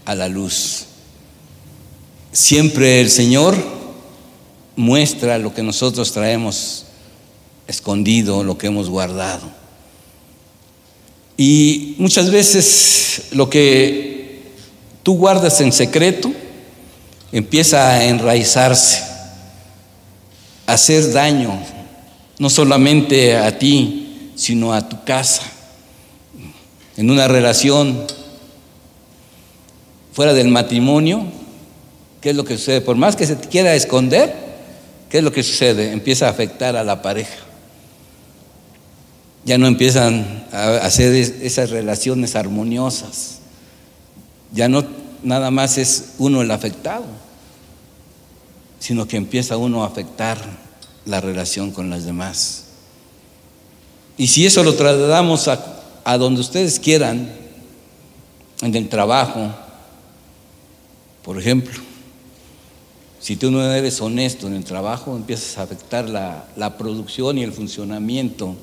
a 0.04 0.14
la 0.14 0.28
luz. 0.28 0.84
Siempre 2.32 3.00
el 3.00 3.10
Señor 3.10 3.56
muestra 4.76 5.38
lo 5.38 5.54
que 5.54 5.62
nosotros 5.62 6.12
traemos 6.12 6.85
escondido, 7.66 8.44
lo 8.44 8.58
que 8.58 8.68
hemos 8.68 8.88
guardado. 8.88 9.46
Y 11.36 11.94
muchas 11.98 12.30
veces 12.30 13.24
lo 13.32 13.50
que 13.50 14.42
tú 15.02 15.16
guardas 15.16 15.60
en 15.60 15.72
secreto 15.72 16.32
empieza 17.32 17.90
a 17.90 18.04
enraizarse, 18.04 19.02
a 20.66 20.72
hacer 20.72 21.12
daño, 21.12 21.58
no 22.38 22.48
solamente 22.50 23.36
a 23.36 23.58
ti, 23.58 24.32
sino 24.34 24.72
a 24.72 24.88
tu 24.88 25.04
casa, 25.04 25.42
en 26.96 27.10
una 27.10 27.28
relación 27.28 28.06
fuera 30.12 30.32
del 30.32 30.48
matrimonio, 30.48 31.26
¿Qué 32.26 32.30
es 32.30 32.36
lo 32.36 32.44
que 32.44 32.58
sucede? 32.58 32.80
Por 32.80 32.96
más 32.96 33.14
que 33.14 33.24
se 33.24 33.36
quiera 33.36 33.72
esconder, 33.76 34.34
¿qué 35.08 35.18
es 35.18 35.22
lo 35.22 35.30
que 35.30 35.44
sucede? 35.44 35.92
Empieza 35.92 36.26
a 36.26 36.30
afectar 36.30 36.74
a 36.74 36.82
la 36.82 37.00
pareja. 37.00 37.45
Ya 39.46 39.56
no 39.56 39.66
empiezan 39.66 40.44
a 40.52 40.76
hacer 40.78 41.14
esas 41.14 41.70
relaciones 41.70 42.36
armoniosas. 42.36 43.38
Ya 44.52 44.68
no 44.68 44.84
nada 45.22 45.50
más 45.50 45.78
es 45.78 46.10
uno 46.18 46.42
el 46.42 46.50
afectado, 46.50 47.06
sino 48.78 49.08
que 49.08 49.16
empieza 49.16 49.56
uno 49.56 49.82
a 49.82 49.86
afectar 49.86 50.36
la 51.06 51.22
relación 51.22 51.70
con 51.70 51.88
las 51.88 52.04
demás. 52.04 52.64
Y 54.18 54.26
si 54.26 54.44
eso 54.44 54.62
lo 54.62 54.74
trasladamos 54.74 55.48
a, 55.48 55.80
a 56.04 56.18
donde 56.18 56.42
ustedes 56.42 56.78
quieran, 56.78 57.30
en 58.62 58.74
el 58.74 58.88
trabajo, 58.88 59.50
por 61.22 61.38
ejemplo, 61.38 61.80
si 63.20 63.36
tú 63.36 63.50
no 63.50 63.62
eres 63.72 64.00
honesto 64.00 64.46
en 64.46 64.54
el 64.54 64.64
trabajo, 64.64 65.16
empiezas 65.16 65.58
a 65.58 65.62
afectar 65.62 66.08
la, 66.08 66.76
producción 66.78 67.38
y 67.38 67.42
el 67.42 67.52
funcionamiento 67.52 68.54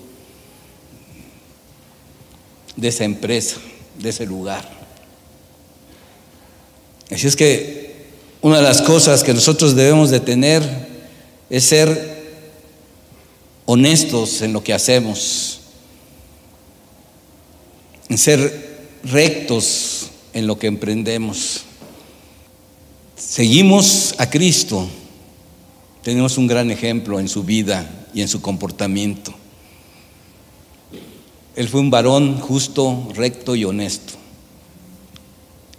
de 2.76 2.88
esa 2.88 3.04
empresa, 3.04 3.58
de 4.00 4.10
ese 4.10 4.26
lugar. 4.26 4.70
Así 7.12 7.28
es 7.28 7.36
que 7.36 7.94
una 8.42 8.58
de 8.58 8.64
las 8.64 8.82
cosas 8.82 9.24
que 9.24 9.34
nosotros 9.34 9.76
debemos 9.76 10.10
de 10.10 10.20
tener 10.20 10.64
es 11.50 11.64
ser 11.66 12.24
honestos 13.66 14.42
en 14.42 14.54
lo 14.54 14.64
que 14.64 14.74
hacemos, 14.74 15.60
en 18.10 18.18
ser 18.18 18.74
rectos 19.04 20.10
en 20.34 20.48
lo 20.48 20.58
que 20.58 20.68
emprendemos 20.68 21.66
seguimos 23.34 24.14
a 24.18 24.30
Cristo, 24.30 24.88
tenemos 26.04 26.38
un 26.38 26.46
gran 26.46 26.70
ejemplo 26.70 27.20
en 27.20 27.28
su 27.28 27.44
vida 27.44 27.90
y 28.14 28.22
en 28.22 28.28
su 28.28 28.42
comportamiento. 28.42 29.34
Él 31.56 31.70
fue 31.70 31.82
un 31.82 31.90
varón 31.90 32.40
justo, 32.40 33.10
recto 33.14 33.56
y 33.56 33.66
honesto. 33.66 34.14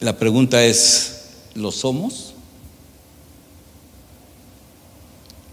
La 0.01 0.17
pregunta 0.17 0.63
es, 0.65 1.25
¿lo 1.55 1.73
somos? 1.73 2.35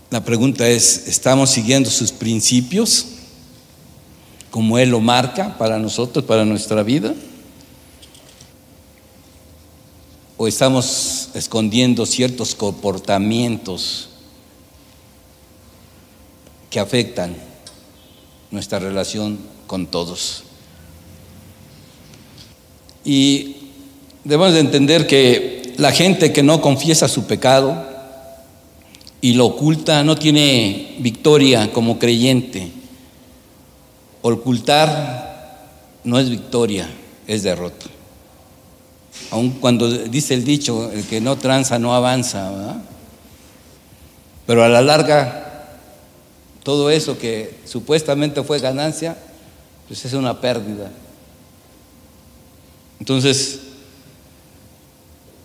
La 0.09 0.23
pregunta 0.23 0.67
es, 0.67 1.07
¿estamos 1.07 1.49
siguiendo 1.49 1.89
sus 1.89 2.11
principios 2.11 3.05
como 4.49 4.77
Él 4.77 4.89
lo 4.89 4.99
marca 4.99 5.57
para 5.57 5.79
nosotros, 5.79 6.25
para 6.25 6.43
nuestra 6.43 6.83
vida? 6.83 7.13
o 10.43 10.47
estamos 10.47 11.29
escondiendo 11.35 12.03
ciertos 12.07 12.55
comportamientos 12.55 14.09
que 16.71 16.79
afectan 16.79 17.35
nuestra 18.49 18.79
relación 18.79 19.37
con 19.71 19.87
todos. 19.87 20.43
Y 23.05 23.55
debemos 24.25 24.53
de 24.53 24.59
entender 24.59 25.07
que 25.07 25.73
la 25.77 25.93
gente 25.93 26.33
que 26.33 26.43
no 26.43 26.59
confiesa 26.59 27.07
su 27.07 27.25
pecado 27.25 27.87
y 29.21 29.35
lo 29.35 29.45
oculta 29.45 30.03
no 30.03 30.17
tiene 30.17 30.97
victoria 30.99 31.71
como 31.71 31.97
creyente. 31.99 32.69
Ocultar 34.21 35.69
no 36.03 36.19
es 36.19 36.29
victoria, 36.29 36.89
es 37.25 37.43
derrota 37.43 37.87
aun 39.31 39.51
cuando 39.51 39.87
dice 39.89 40.33
el 40.33 40.43
dicho, 40.43 40.91
el 40.91 41.05
que 41.05 41.21
no 41.21 41.37
tranza 41.37 41.79
no 41.79 41.95
avanza, 41.95 42.81
Pero 44.45 44.63
a 44.63 44.67
la 44.67 44.81
larga, 44.81 45.69
todo 46.63 46.89
eso 46.89 47.17
que 47.17 47.55
supuestamente 47.65 48.43
fue 48.43 48.59
ganancia, 48.59 49.17
pues 49.91 50.05
es 50.05 50.13
una 50.13 50.39
pérdida. 50.39 50.89
Entonces, 52.97 53.59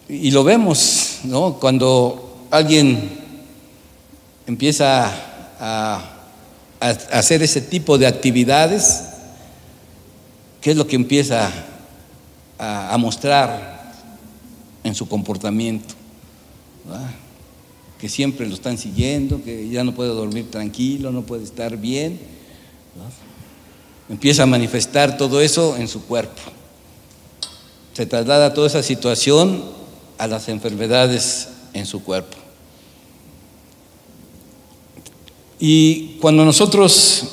y 0.08 0.30
lo 0.30 0.44
vemos, 0.44 1.18
¿no? 1.24 1.54
Cuando 1.54 2.46
alguien 2.52 3.10
empieza 4.46 5.12
a, 5.58 6.12
hacer 6.78 7.42
ese 7.42 7.60
tipo 7.60 7.98
de 7.98 8.06
actividades, 8.06 9.06
¿qué 10.60 10.70
es 10.70 10.76
lo 10.76 10.86
que 10.86 10.94
empieza 10.94 11.50
a, 12.56 12.96
mostrar 12.98 13.94
en 14.84 14.94
su 14.94 15.08
comportamiento. 15.08 15.92
Que 17.98 18.08
siempre 18.08 18.46
lo 18.46 18.54
están 18.54 18.78
siguiendo, 18.78 19.42
que 19.42 19.68
ya 19.70 19.82
no 19.82 19.92
puede 19.92 20.10
dormir 20.10 20.52
tranquilo, 20.52 21.10
no 21.10 21.22
puede 21.22 21.42
estar 21.42 21.76
bien, 21.76 22.20
Empieza 24.08 24.44
a 24.44 24.46
manifestar 24.46 25.16
todo 25.16 25.40
eso 25.40 25.76
en 25.76 25.88
su 25.88 26.04
cuerpo. 26.04 26.40
Se 27.92 28.06
traslada 28.06 28.54
toda 28.54 28.68
esa 28.68 28.82
situación 28.82 29.64
a 30.18 30.26
las 30.26 30.48
enfermedades 30.48 31.48
en 31.72 31.86
su 31.86 32.02
cuerpo. 32.02 32.36
Y 35.58 36.18
cuando 36.20 36.44
nosotros 36.44 37.24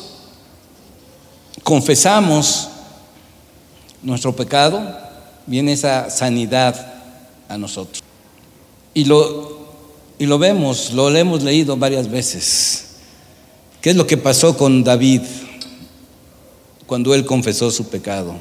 confesamos 1.63 2.69
nuestro 4.01 4.35
pecado, 4.35 4.97
viene 5.45 5.73
esa 5.73 6.09
sanidad 6.09 6.93
a 7.49 7.57
nosotros. 7.57 8.01
Y 8.93 9.05
lo, 9.05 9.67
y 10.17 10.25
lo 10.25 10.39
vemos, 10.39 10.91
lo 10.93 11.13
hemos 11.15 11.43
leído 11.43 11.77
varias 11.77 12.09
veces. 12.09 12.85
¿Qué 13.81 13.89
es 13.89 13.95
lo 13.95 14.07
que 14.07 14.17
pasó 14.17 14.57
con 14.57 14.83
David 14.83 15.21
cuando 16.85 17.13
él 17.13 17.25
confesó 17.25 17.71
su 17.71 17.89
pecado? 17.89 18.35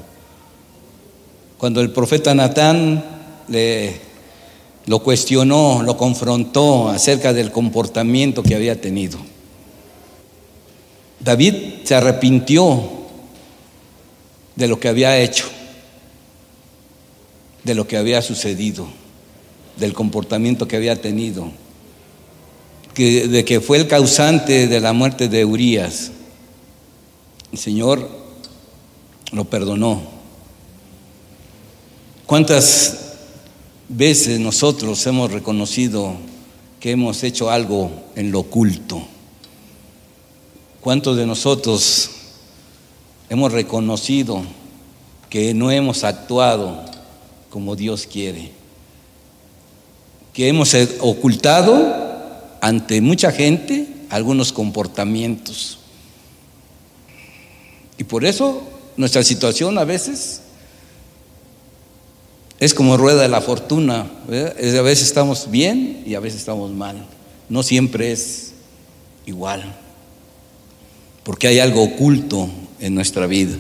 Cuando 1.59 1.81
el 1.81 1.91
profeta 1.91 2.35
Natán 2.35 3.05
le, 3.49 4.01
lo 4.87 5.03
cuestionó, 5.03 5.83
lo 5.83 5.97
confrontó 5.97 6.89
acerca 6.89 7.33
del 7.33 7.53
comportamiento 7.53 8.43
que 8.43 8.55
había 8.55 8.81
tenido. 8.81 9.19
David 11.21 11.55
se 11.85 11.95
arrepintió 11.95 12.83
de 14.57 14.67
lo 14.67 14.81
que 14.81 14.89
había 14.89 15.19
hecho, 15.19 15.45
de 17.63 17.75
lo 17.75 17.87
que 17.87 17.97
había 17.97 18.23
sucedido, 18.23 18.89
del 19.77 19.93
comportamiento 19.93 20.67
que 20.67 20.77
había 20.77 21.01
tenido, 21.01 21.53
de 22.97 23.45
que 23.45 23.61
fue 23.61 23.79
el 23.79 23.87
causante 23.87 24.67
de 24.67 24.81
la 24.81 24.93
muerte 24.93 25.29
de 25.29 25.45
Urias. 25.45 26.11
El 27.53 27.59
Señor 27.59 28.22
lo 29.33 29.45
perdonó. 29.45 30.03
¿Cuántas 32.27 33.17
veces 33.89 34.39
nosotros 34.39 35.05
hemos 35.07 35.33
reconocido 35.33 36.15
que 36.79 36.93
hemos 36.93 37.23
hecho 37.25 37.51
algo 37.51 37.91
en 38.15 38.31
lo 38.31 38.41
oculto? 38.41 39.03
¿Cuántos 40.81 41.17
de 41.17 41.27
nosotros 41.27 42.11
hemos 43.29 43.53
reconocido 43.53 44.43
que 45.31 45.55
no 45.55 45.71
hemos 45.71 46.05
actuado 46.05 46.85
como 47.51 47.77
Dios 47.77 48.07
quiere? 48.07 48.53
Que 50.33 50.49
hemos 50.49 50.75
ocultado 51.01 52.13
ante 52.61 53.01
mucha 53.01 53.33
gente 53.33 53.89
algunos 54.11 54.53
comportamientos. 54.53 55.79
Y 57.99 58.05
por 58.05 58.25
eso 58.25 58.72
nuestra 59.03 59.23
situación 59.23 59.79
a 59.79 59.85
veces 59.85 60.41
es 62.59 62.73
como 62.73 62.97
rueda 62.97 63.23
de 63.23 63.29
la 63.29 63.41
fortuna. 63.41 64.07
A 64.29 64.83
veces 64.83 65.03
estamos 65.03 65.51
bien 65.51 66.05
y 66.07 66.15
a 66.15 66.21
veces 66.21 66.39
estamos 66.39 66.71
mal. 66.71 67.05
No 67.49 67.63
siempre 67.63 68.13
es 68.13 68.53
igual 69.27 69.83
porque 71.25 71.49
hay 71.49 71.59
algo 71.59 71.83
oculto 71.83 72.49
en 72.81 72.95
nuestra 72.95 73.27
vida. 73.27 73.57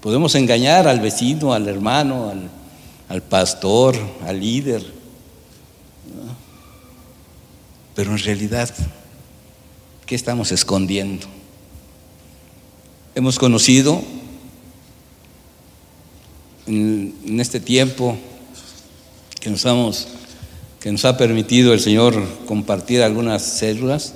Podemos 0.00 0.34
engañar 0.34 0.86
al 0.86 1.00
vecino, 1.00 1.54
al 1.54 1.66
hermano, 1.68 2.32
al, 3.08 3.22
pastor, 3.22 3.96
al 4.26 4.40
líder, 4.40 4.84
pero 7.94 8.12
en 8.12 8.18
realidad, 8.18 8.74
¿qué 10.04 10.14
estamos 10.14 10.52
escondiendo? 10.52 11.26
Hemos 13.16 13.38
conocido 13.38 14.02
en, 16.66 17.38
este 17.38 17.60
tiempo 17.60 18.16
que 19.38 19.50
nos, 19.50 20.08
que 20.80 20.90
nos 20.90 21.04
ha 21.04 21.16
permitido 21.16 21.72
el 21.72 21.78
Señor 21.78 22.20
compartir 22.46 23.02
algunas 23.02 23.42
células, 23.42 24.14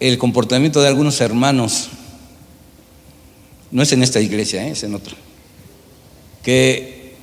el 0.00 0.18
comportamiento 0.18 0.82
de 0.82 0.88
algunos 0.88 1.18
hermanos, 1.22 1.88
no 3.70 3.82
es 3.82 3.90
en 3.92 4.02
esta 4.02 4.20
iglesia, 4.20 4.66
¿eh? 4.66 4.72
es 4.72 4.82
en 4.82 4.94
otra, 4.94 5.14
que 6.42 7.14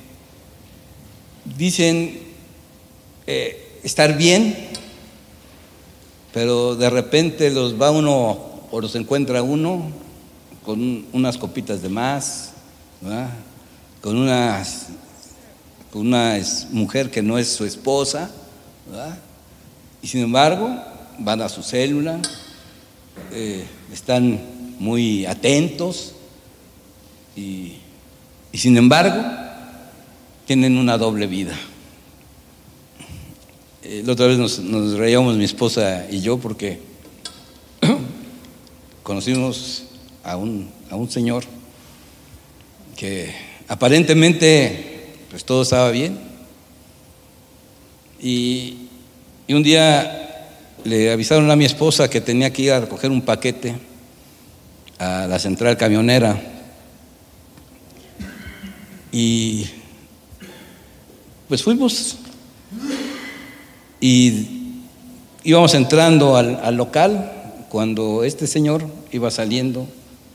dicen 1.56 2.18
eh, 3.28 3.78
estar 3.84 4.16
bien, 4.18 4.56
pero 6.34 6.74
de 6.74 6.90
repente 6.90 7.50
los 7.50 7.80
va 7.80 7.92
uno 7.92 8.49
o 8.70 8.80
los 8.80 8.94
encuentra 8.94 9.42
uno 9.42 9.90
con 10.64 11.06
unas 11.12 11.36
copitas 11.36 11.82
de 11.82 11.88
más, 11.88 12.52
con 14.00 14.16
una, 14.16 14.62
con 15.92 16.06
una 16.06 16.38
mujer 16.70 17.10
que 17.10 17.22
no 17.22 17.38
es 17.38 17.48
su 17.48 17.64
esposa, 17.64 18.30
y 20.02 20.06
sin 20.06 20.22
embargo 20.22 20.70
van 21.18 21.42
a 21.42 21.48
su 21.48 21.62
célula, 21.62 22.20
eh, 23.32 23.64
están 23.92 24.40
muy 24.78 25.26
atentos 25.26 26.14
y, 27.36 27.74
sin 28.52 28.76
embargo 28.76 29.22
tienen 30.46 30.76
una 30.76 30.98
doble 30.98 31.26
vida. 31.26 31.54
Eh, 33.82 34.02
la 34.04 34.12
otra 34.12 34.26
vez 34.26 34.38
nos, 34.38 34.58
nos, 34.58 34.94
reíamos 34.94 35.36
mi 35.36 35.44
esposa 35.44 36.06
y 36.10 36.20
yo 36.20 36.38
porque 36.38 36.89
conocimos 39.10 39.82
a 40.22 40.36
un, 40.36 40.70
a 40.88 40.94
un 40.94 41.10
señor 41.10 41.42
que 42.96 43.34
aparentemente 43.66 45.16
pues 45.28 45.44
todo 45.44 45.62
estaba 45.62 45.90
bien. 45.90 46.16
Y, 48.22 48.86
y 49.48 49.54
un 49.54 49.64
día 49.64 50.46
le 50.84 51.10
avisaron 51.10 51.50
a 51.50 51.56
mi 51.56 51.64
esposa 51.64 52.08
que 52.08 52.20
tenía 52.20 52.52
que 52.52 52.62
ir 52.62 52.70
a 52.70 52.78
recoger 52.78 53.10
un 53.10 53.22
paquete 53.22 53.74
a 55.00 55.26
la 55.26 55.40
central 55.40 55.76
camionera. 55.76 56.40
Y 59.10 59.66
pues 61.48 61.64
fuimos. 61.64 62.16
Y 64.00 64.46
íbamos 65.42 65.74
entrando 65.74 66.36
al, 66.36 66.76
local 66.76 67.39
cuando 67.70 68.24
este 68.24 68.46
señor 68.46 68.84
iba 69.12 69.30
saliendo 69.30 69.86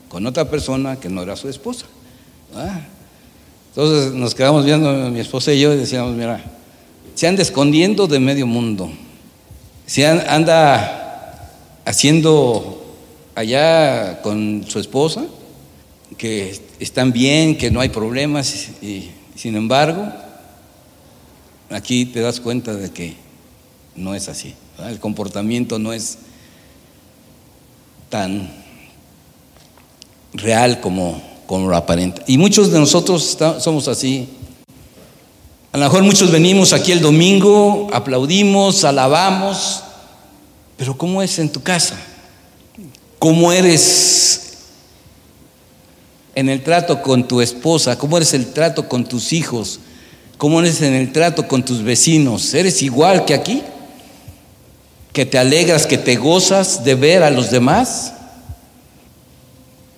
con 0.08 0.26
otra 0.26 0.50
persona 0.50 0.98
que 0.98 1.08
no 1.08 1.22
era 1.22 1.36
su 1.36 1.48
esposa. 1.48 1.86
Entonces 3.68 4.14
nos 4.14 4.34
quedamos 4.34 4.64
viendo 4.64 4.90
mi 5.10 5.20
esposa 5.20 5.52
y 5.52 5.60
yo 5.60 5.72
y 5.72 5.76
decíamos, 5.76 6.16
mira, 6.16 6.42
se 7.14 7.28
anda 7.28 7.42
escondiendo 7.42 8.06
de 8.06 8.18
medio 8.18 8.46
mundo. 8.46 8.90
Si 9.86 10.02
anda 10.02 11.52
haciendo 11.84 12.94
allá 13.34 14.22
con 14.22 14.64
su 14.66 14.80
esposa, 14.80 15.26
que 16.16 16.58
están 16.80 17.12
bien, 17.12 17.58
que 17.58 17.70
no 17.70 17.80
hay 17.80 17.90
problemas, 17.90 18.70
y 18.80 19.10
sin 19.34 19.56
embargo, 19.56 20.10
aquí 21.70 22.06
te 22.06 22.20
das 22.20 22.40
cuenta 22.40 22.74
de 22.74 22.90
que 22.90 23.14
no 23.94 24.14
es 24.14 24.28
así. 24.28 24.54
El 24.78 24.98
comportamiento 25.00 25.78
no 25.78 25.92
es 25.92 26.18
tan 28.08 28.50
real 30.32 30.80
como, 30.80 31.20
como 31.46 31.68
lo 31.68 31.76
aparenta. 31.76 32.22
Y 32.26 32.38
muchos 32.38 32.70
de 32.70 32.78
nosotros 32.78 33.36
somos 33.60 33.88
así. 33.88 34.28
A 35.72 35.78
lo 35.78 35.84
mejor 35.84 36.02
muchos 36.04 36.30
venimos 36.30 36.72
aquí 36.72 36.92
el 36.92 37.00
domingo, 37.00 37.88
aplaudimos, 37.92 38.84
alabamos, 38.84 39.82
pero 40.76 40.96
¿cómo 40.96 41.22
es 41.22 41.38
en 41.38 41.50
tu 41.50 41.62
casa? 41.62 41.96
¿Cómo 43.18 43.52
eres 43.52 44.42
en 46.34 46.48
el 46.48 46.62
trato 46.62 47.02
con 47.02 47.26
tu 47.26 47.40
esposa? 47.40 47.98
¿Cómo 47.98 48.16
eres 48.16 48.34
el 48.34 48.52
trato 48.52 48.88
con 48.88 49.04
tus 49.04 49.32
hijos? 49.32 49.80
¿Cómo 50.38 50.60
eres 50.60 50.82
en 50.82 50.94
el 50.94 51.12
trato 51.12 51.48
con 51.48 51.64
tus 51.64 51.82
vecinos? 51.82 52.52
¿Eres 52.54 52.82
igual 52.82 53.24
que 53.24 53.34
aquí? 53.34 53.62
¿Que 55.16 55.24
te 55.24 55.38
alegras, 55.38 55.86
que 55.86 55.96
te 55.96 56.16
gozas 56.16 56.84
de 56.84 56.94
ver 56.94 57.22
a 57.22 57.30
los 57.30 57.50
demás? 57.50 58.12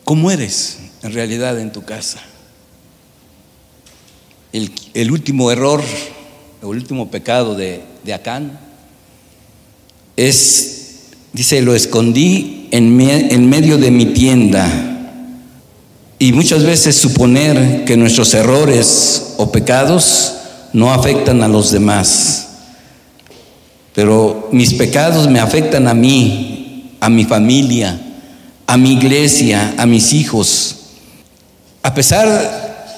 ¿Cómo 0.04 0.30
eres 0.30 0.78
en 1.02 1.12
realidad 1.12 1.58
en 1.58 1.72
tu 1.72 1.82
casa? 1.82 2.20
el, 4.52 5.10
último 5.10 5.50
error, 5.50 5.82
el 6.62 6.68
último 6.68 7.10
pecado 7.10 7.56
de, 7.56 7.82
Acán 8.14 8.60
es, 10.16 11.08
dice, 11.32 11.62
lo 11.62 11.74
escondí 11.74 12.68
en, 12.70 13.00
en 13.00 13.50
medio 13.50 13.76
de 13.76 13.90
mi 13.90 14.06
tienda. 14.06 14.70
Y 16.20 16.32
muchas 16.32 16.62
veces 16.62 16.94
suponer 16.94 17.84
que 17.84 17.96
nuestros 17.96 18.34
errores 18.34 19.34
o 19.36 19.50
pecados 19.50 20.34
no 20.72 20.92
afectan 20.92 21.42
a 21.42 21.48
los 21.48 21.72
demás. 21.72 22.47
Pero 23.98 24.48
mis 24.52 24.74
pecados 24.74 25.28
me 25.28 25.40
afectan 25.40 25.88
a 25.88 25.92
mí 25.92 26.94
a 27.00 27.08
mi 27.08 27.24
familia, 27.24 28.00
a 28.64 28.76
mi 28.76 28.92
iglesia, 28.92 29.74
a 29.76 29.86
mis 29.86 30.12
hijos. 30.12 30.76
A 31.82 31.92
pesar 31.94 32.94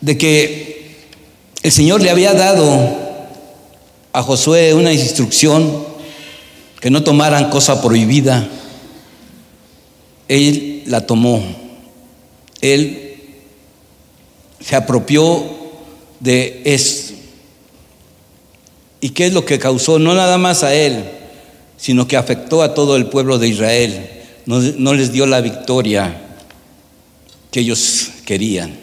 de 0.00 0.18
que 0.18 1.06
el 1.62 1.70
Señor 1.70 2.02
le 2.02 2.10
había 2.10 2.34
dado 2.34 2.66
a 4.12 4.22
Josué 4.24 4.74
una 4.74 4.92
instrucción 4.92 5.84
que 6.80 6.90
no 6.90 7.04
tomaran 7.04 7.50
cosa 7.50 7.80
prohibida, 7.80 8.48
él 10.26 10.82
la 10.86 11.06
tomó. 11.06 11.44
Él 12.60 13.18
se 14.58 14.74
apropió 14.74 15.44
de 16.18 16.62
eso. 16.64 17.14
¿Y 19.00 19.10
qué 19.10 19.26
es 19.26 19.32
lo 19.32 19.44
que 19.44 19.58
causó? 19.58 19.98
No 19.98 20.14
nada 20.14 20.38
más 20.38 20.62
a 20.62 20.74
él, 20.74 21.04
sino 21.76 22.06
que 22.06 22.16
afectó 22.16 22.62
a 22.62 22.74
todo 22.74 22.96
el 22.96 23.06
pueblo 23.06 23.38
de 23.38 23.48
Israel. 23.48 24.10
No, 24.46 24.94
les 24.94 25.12
dio 25.12 25.26
la 25.26 25.40
victoria 25.40 26.20
que 27.50 27.60
ellos 27.60 28.10
querían. 28.26 28.76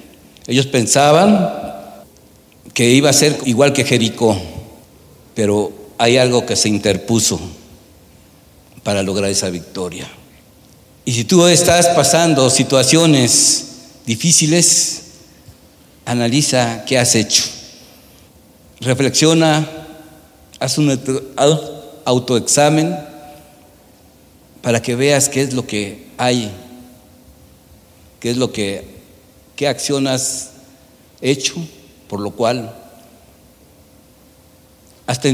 Ellos 0.48 0.66
pensaban 0.66 1.50
que 2.74 2.90
iba 2.90 3.10
a 3.10 3.14
ser 3.14 3.38
igual 3.46 3.74
que 3.74 3.84
Jericó, 3.84 4.40
pero 5.36 5.72
hay 5.98 6.18
algo 6.18 6.46
que 6.46 6.56
se 6.56 6.70
interpuso 6.70 7.40
para 8.84 9.04
lograr 9.04 9.30
esa 9.30 9.50
victoria. 9.50 10.08
Y 11.06 11.14
si 11.14 11.24
tú 11.26 11.46
estás 11.48 11.88
pasando 11.90 12.50
situaciones 12.50 13.68
difíciles, 14.06 15.04
analiza 16.06 16.86
qué 16.86 16.98
has 16.98 17.14
hecho. 17.16 17.44
Reflexiona, 18.80 19.77
haz 20.60 20.78
un 20.78 21.00
autoexamen 22.06 22.98
para 24.62 24.82
que 24.82 24.96
veas 24.96 25.30
qué 25.30 25.41
es 25.41 25.54
lo 25.54 25.65
que 25.65 26.08
hay, 26.17 26.52
qué 28.20 28.32
es 28.32 28.38
lo 28.38 28.52
que, 28.52 28.86
qué 29.56 29.67
acción 29.67 30.08
has 30.08 30.52
hecho, 31.22 31.56
por 32.08 32.20
lo 32.20 32.32
cual 32.32 32.76
hasta 35.06 35.30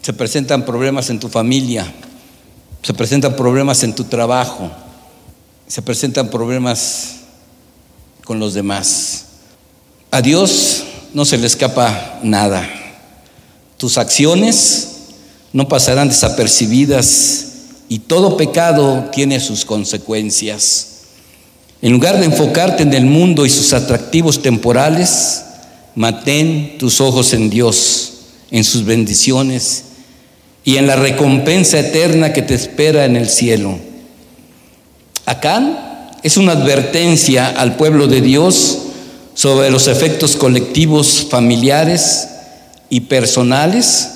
se 0.00 0.12
presentan 0.12 0.64
problemas 0.64 1.10
en 1.10 1.20
tu 1.20 1.28
familia, 1.28 1.92
se 2.82 2.94
presentan 2.94 3.36
problemas 3.36 3.82
en 3.82 3.94
tu 3.94 4.04
trabajo, 4.04 4.70
se 5.66 5.82
presentan 5.82 6.30
problemas 6.30 7.16
con 8.24 8.38
los 8.38 8.54
demás. 8.54 9.26
A 10.10 10.22
Dios 10.22 10.84
no 11.12 11.24
se 11.24 11.36
le 11.36 11.46
escapa 11.46 12.20
nada. 12.22 12.85
Tus 13.78 13.98
acciones 13.98 14.88
no 15.52 15.68
pasarán 15.68 16.08
desapercibidas 16.08 17.46
y 17.88 18.00
todo 18.00 18.36
pecado 18.36 19.10
tiene 19.12 19.38
sus 19.40 19.64
consecuencias. 19.64 20.88
En 21.82 21.92
lugar 21.92 22.18
de 22.18 22.26
enfocarte 22.26 22.82
en 22.82 22.94
el 22.94 23.04
mundo 23.04 23.44
y 23.44 23.50
sus 23.50 23.72
atractivos 23.74 24.42
temporales, 24.42 25.42
mantén 25.94 26.78
tus 26.78 27.00
ojos 27.00 27.32
en 27.34 27.50
Dios, 27.50 28.12
en 28.50 28.64
sus 28.64 28.84
bendiciones 28.84 29.84
y 30.64 30.78
en 30.78 30.86
la 30.86 30.96
recompensa 30.96 31.78
eterna 31.78 32.32
que 32.32 32.42
te 32.42 32.54
espera 32.54 33.04
en 33.04 33.14
el 33.16 33.28
cielo. 33.28 33.78
Acá 35.26 36.12
es 36.22 36.36
una 36.38 36.52
advertencia 36.52 37.48
al 37.48 37.76
pueblo 37.76 38.06
de 38.06 38.22
Dios 38.22 38.78
sobre 39.34 39.70
los 39.70 39.86
efectos 39.86 40.34
colectivos, 40.34 41.26
familiares 41.28 42.28
y 42.88 43.00
personales 43.02 44.10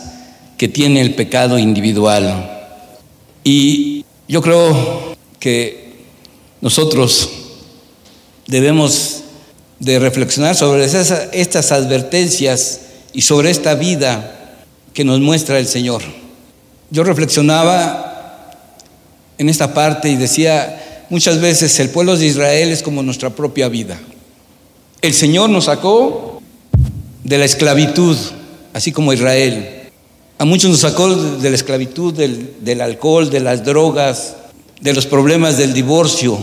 que 0.57 0.69
tiene 0.69 1.01
el 1.01 1.15
pecado 1.15 1.59
individual. 1.59 2.69
Y 3.45 4.05
yo 4.29 4.43
creo 4.43 5.17
que 5.39 5.95
nosotros 6.61 7.31
debemos 8.47 9.23
de 9.79 9.99
reflexionar 9.99 10.55
sobre 10.55 10.85
estas 10.85 11.73
advertencias 11.73 12.81
y 13.13 13.23
sobre 13.23 13.51
esta 13.51 13.75
vida 13.75 14.37
que 14.93 15.05
nos 15.05 15.21
muestra 15.21 15.59
el 15.59 15.67
Señor. 15.67 16.03
Yo 16.91 17.05
reflexionaba 17.05 18.51
en 19.39 19.49
esta 19.49 19.73
parte 19.73 20.11
y 20.11 20.17
decía, 20.17 21.07
muchas 21.09 21.41
veces 21.41 21.81
el 21.81 21.89
pueblo 21.89 22.17
de 22.17 22.27
Israel 22.27 22.71
es 22.71 22.83
como 22.83 23.03
nuestra 23.03 23.31
propia 23.31 23.69
vida. 23.69 23.99
El 25.01 25.15
Señor 25.15 25.49
nos 25.49 25.65
sacó 25.65 26.43
de 27.25 27.39
la 27.39 27.47
esclavitud, 27.47 28.17
así 28.73 28.93
como 28.93 29.13
Israel. 29.13 29.91
A 30.39 30.45
muchos 30.45 30.71
nos 30.71 30.81
sacó 30.81 31.15
de 31.15 31.51
la 31.51 31.57
esclavitud, 31.57 32.15
del, 32.15 32.81
alcohol, 32.81 33.29
de 33.29 33.41
las 33.41 33.65
drogas, 33.65 34.37
de 34.81 34.95
los 34.95 35.07
problemas 35.07 35.59
del 35.59 35.75
divorcio. 35.75 36.39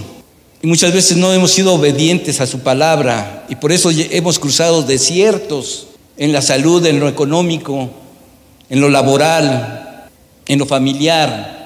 Y 0.62 0.68
muchas 0.68 0.94
veces 0.94 1.18
no 1.18 1.34
hemos 1.34 1.52
sido 1.52 1.74
obedientes 1.74 2.40
a 2.42 2.48
su 2.48 2.60
palabra 2.60 3.46
y 3.50 3.56
por 3.56 3.72
eso 3.72 3.90
hemos 3.92 4.40
cruzado 4.40 4.84
desiertos 4.84 5.88
en 6.18 6.32
la 6.32 6.42
salud, 6.42 6.86
en 6.86 7.00
lo 7.00 7.08
económico, 7.08 7.90
en 8.70 8.82
lo 8.82 8.90
laboral, 8.90 10.08
en 10.46 10.60
lo 10.60 10.66
familiar. 10.66 11.58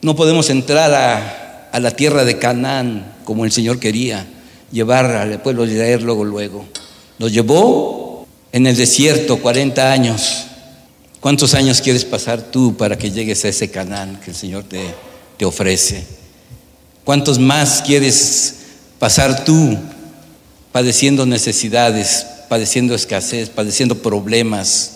No 0.00 0.16
podemos 0.16 0.50
entrar 0.50 0.92
a, 0.94 1.68
a 1.72 1.80
la 1.80 1.90
tierra 1.90 2.24
de 2.24 2.38
Canaán 2.38 3.14
como 3.24 3.44
el 3.44 3.52
Señor 3.52 3.78
quería, 3.78 4.26
llevar 4.72 5.04
al 5.06 5.40
pueblo 5.42 5.66
de 5.66 5.74
Israel 5.74 6.02
luego, 6.02 6.24
luego. 6.24 6.64
Nos 7.18 7.32
llevó 7.32 8.07
en 8.52 8.66
el 8.66 8.76
desierto 8.76 9.38
40 9.38 9.92
años 9.92 10.48
¿Cuántos 11.20 11.54
años 11.54 11.80
quieres 11.80 12.04
pasar 12.04 12.40
tú 12.42 12.76
para 12.76 12.96
que 12.96 13.10
llegues 13.10 13.44
a 13.44 13.48
ese 13.48 13.70
canal 13.70 14.20
que 14.20 14.30
el 14.30 14.36
Señor 14.36 14.62
te, 14.62 14.94
te 15.36 15.44
ofrece? 15.44 16.06
¿Cuántos 17.04 17.40
más 17.40 17.82
quieres 17.82 18.54
pasar 19.00 19.44
tú 19.44 19.76
padeciendo 20.70 21.26
necesidades, 21.26 22.24
padeciendo 22.48 22.94
escasez, 22.94 23.50
padeciendo 23.50 24.00
problemas? 24.00 24.92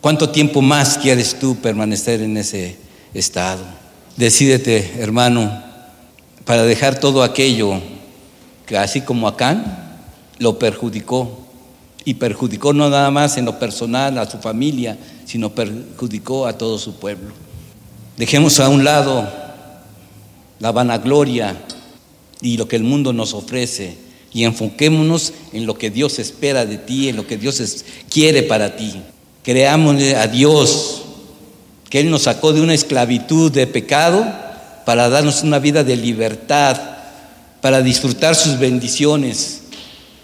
¿Cuánto 0.00 0.30
tiempo 0.30 0.60
más 0.60 0.98
quieres 0.98 1.38
tú 1.38 1.54
permanecer 1.56 2.20
en 2.20 2.36
ese 2.36 2.76
estado? 3.14 3.64
Decídete, 4.16 4.94
hermano, 4.98 5.62
para 6.44 6.64
dejar 6.64 6.98
todo 6.98 7.22
aquello 7.22 7.80
que 8.66 8.76
así 8.76 9.02
como 9.02 9.28
Acán 9.28 10.00
lo 10.38 10.58
perjudicó 10.58 11.43
y 12.04 12.14
perjudicó 12.14 12.72
no 12.72 12.90
nada 12.90 13.10
más 13.10 13.36
en 13.38 13.46
lo 13.46 13.58
personal 13.58 14.18
a 14.18 14.30
su 14.30 14.38
familia, 14.38 14.98
sino 15.24 15.50
perjudicó 15.50 16.46
a 16.46 16.58
todo 16.58 16.78
su 16.78 16.96
pueblo. 16.96 17.32
Dejemos 18.16 18.60
a 18.60 18.68
un 18.68 18.84
lado 18.84 19.28
la 20.60 20.72
vanagloria 20.72 21.56
y 22.40 22.56
lo 22.56 22.68
que 22.68 22.76
el 22.76 22.84
mundo 22.84 23.12
nos 23.12 23.32
ofrece 23.34 23.96
y 24.32 24.44
enfoquémonos 24.44 25.32
en 25.52 25.66
lo 25.66 25.78
que 25.78 25.90
Dios 25.90 26.18
espera 26.18 26.66
de 26.66 26.76
ti, 26.76 27.08
en 27.08 27.16
lo 27.16 27.26
que 27.26 27.36
Dios 27.36 27.84
quiere 28.10 28.42
para 28.42 28.76
ti. 28.76 28.94
Creámosle 29.42 30.16
a 30.16 30.26
Dios 30.26 31.02
que 31.88 32.00
Él 32.00 32.10
nos 32.10 32.22
sacó 32.22 32.52
de 32.52 32.60
una 32.60 32.74
esclavitud 32.74 33.52
de 33.52 33.66
pecado 33.66 34.26
para 34.84 35.08
darnos 35.08 35.42
una 35.42 35.58
vida 35.58 35.84
de 35.84 35.96
libertad, 35.96 36.80
para 37.60 37.80
disfrutar 37.80 38.34
sus 38.34 38.58
bendiciones, 38.58 39.62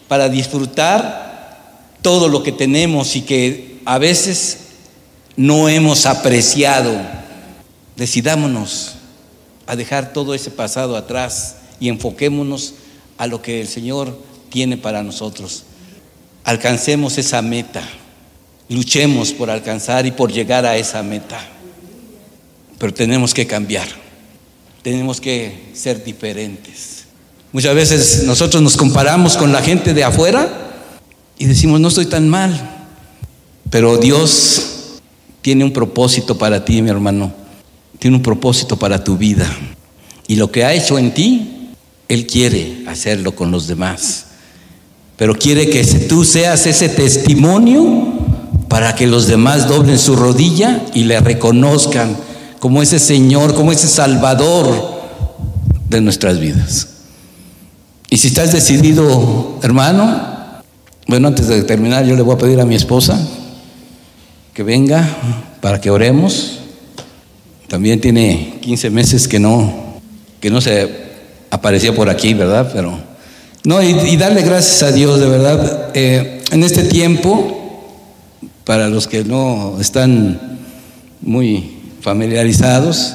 para 0.08 0.28
disfrutar 0.28 1.29
todo 2.02 2.28
lo 2.28 2.42
que 2.42 2.52
tenemos 2.52 3.16
y 3.16 3.22
que 3.22 3.80
a 3.84 3.98
veces 3.98 4.58
no 5.36 5.68
hemos 5.68 6.06
apreciado. 6.06 7.00
Decidámonos 7.96 8.92
a 9.66 9.76
dejar 9.76 10.12
todo 10.12 10.34
ese 10.34 10.50
pasado 10.50 10.96
atrás 10.96 11.56
y 11.78 11.88
enfoquémonos 11.88 12.74
a 13.18 13.26
lo 13.26 13.42
que 13.42 13.60
el 13.60 13.68
Señor 13.68 14.18
tiene 14.50 14.76
para 14.76 15.02
nosotros. 15.02 15.64
Alcancemos 16.44 17.18
esa 17.18 17.42
meta, 17.42 17.82
luchemos 18.68 19.32
por 19.32 19.50
alcanzar 19.50 20.06
y 20.06 20.10
por 20.10 20.32
llegar 20.32 20.64
a 20.64 20.76
esa 20.76 21.02
meta. 21.02 21.38
Pero 22.78 22.94
tenemos 22.94 23.34
que 23.34 23.46
cambiar, 23.46 23.86
tenemos 24.82 25.20
que 25.20 25.70
ser 25.74 26.02
diferentes. 26.02 27.04
Muchas 27.52 27.74
veces 27.74 28.22
nosotros 28.24 28.62
nos 28.62 28.76
comparamos 28.76 29.36
con 29.36 29.52
la 29.52 29.60
gente 29.60 29.92
de 29.92 30.04
afuera 30.04 30.69
y 31.40 31.46
decimos, 31.46 31.80
no 31.80 31.88
estoy 31.88 32.04
tan 32.04 32.28
mal. 32.28 32.52
Pero 33.70 33.96
Dios 33.96 35.00
tiene 35.40 35.64
un 35.64 35.72
propósito 35.72 36.36
para 36.36 36.66
ti, 36.66 36.82
mi 36.82 36.90
hermano. 36.90 37.32
Tiene 37.98 38.18
un 38.18 38.22
propósito 38.22 38.76
para 38.78 39.02
tu 39.02 39.16
vida. 39.16 39.50
Y 40.28 40.36
lo 40.36 40.52
que 40.52 40.66
ha 40.66 40.74
hecho 40.74 40.98
en 40.98 41.14
ti, 41.14 41.70
Él 42.08 42.26
quiere 42.26 42.84
hacerlo 42.86 43.34
con 43.34 43.50
los 43.50 43.66
demás. 43.66 44.26
Pero 45.16 45.34
quiere 45.34 45.70
que 45.70 45.82
tú 45.82 46.26
seas 46.26 46.66
ese 46.66 46.90
testimonio 46.90 48.12
para 48.68 48.94
que 48.94 49.06
los 49.06 49.26
demás 49.26 49.66
doblen 49.66 49.98
su 49.98 50.16
rodilla 50.16 50.84
y 50.92 51.04
le 51.04 51.20
reconozcan 51.20 52.18
como 52.58 52.82
ese 52.82 52.98
Señor, 52.98 53.54
como 53.54 53.72
ese 53.72 53.88
Salvador 53.88 55.00
de 55.88 56.02
nuestras 56.02 56.38
vidas. 56.38 56.88
Y 58.10 58.18
si 58.18 58.28
estás 58.28 58.52
decidido, 58.52 59.58
hermano, 59.62 60.29
bueno, 61.06 61.28
antes 61.28 61.48
de 61.48 61.62
terminar, 61.62 62.04
yo 62.04 62.16
le 62.16 62.22
voy 62.22 62.34
a 62.34 62.38
pedir 62.38 62.60
a 62.60 62.64
mi 62.64 62.74
esposa 62.74 63.18
que 64.54 64.62
venga 64.62 65.06
para 65.60 65.80
que 65.80 65.90
oremos 65.90 66.60
también 67.70 68.00
tiene 68.00 68.58
15 68.62 68.90
meses 68.90 69.28
que 69.28 69.38
no, 69.38 70.00
que 70.40 70.50
no 70.50 70.60
se 70.60 70.90
aparecía 71.50 71.94
por 71.94 72.10
aquí, 72.10 72.34
¿verdad? 72.34 72.68
Pero, 72.74 72.98
no, 73.62 73.80
y, 73.80 74.16
darle 74.16 74.42
gracias 74.42 74.82
a 74.82 74.90
Dios, 74.90 75.20
de 75.20 75.28
verdad. 75.28 75.92
Eh, 75.94 76.42
en 76.50 76.64
este 76.64 76.82
tiempo, 76.82 77.86
para 78.64 78.88
los 78.88 79.06
que 79.06 79.22
no 79.22 79.76
están 79.80 80.58
muy 81.20 81.76
familiarizados, 82.00 83.14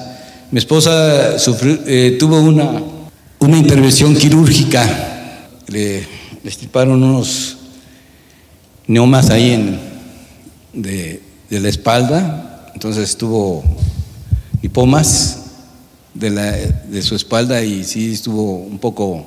mi 0.52 0.60
esposa 0.60 1.36
eh, 1.86 2.16
tuvo 2.18 2.40
una, 2.40 2.82
una 3.40 3.58
intervención 3.58 4.16
quirúrgica. 4.16 5.50
Le, 5.68 6.00
le 6.42 6.50
estiparon 6.50 7.04
unos 7.04 7.55
neumas 8.88 9.30
ahí 9.30 9.52
en, 9.52 9.80
de, 10.74 11.22
la 11.50 11.70
espalda, 11.70 12.72
entonces 12.74 13.16
tuvo 13.18 13.64
hipomas 14.62 15.44
de, 16.14 16.30
la, 16.30 16.52
de 16.52 17.02
su 17.02 17.16
espalda 17.16 17.64
y 17.64 17.84
sí 17.84 18.14
estuvo 18.14 18.58
un 18.58 18.80
poco 18.80 19.26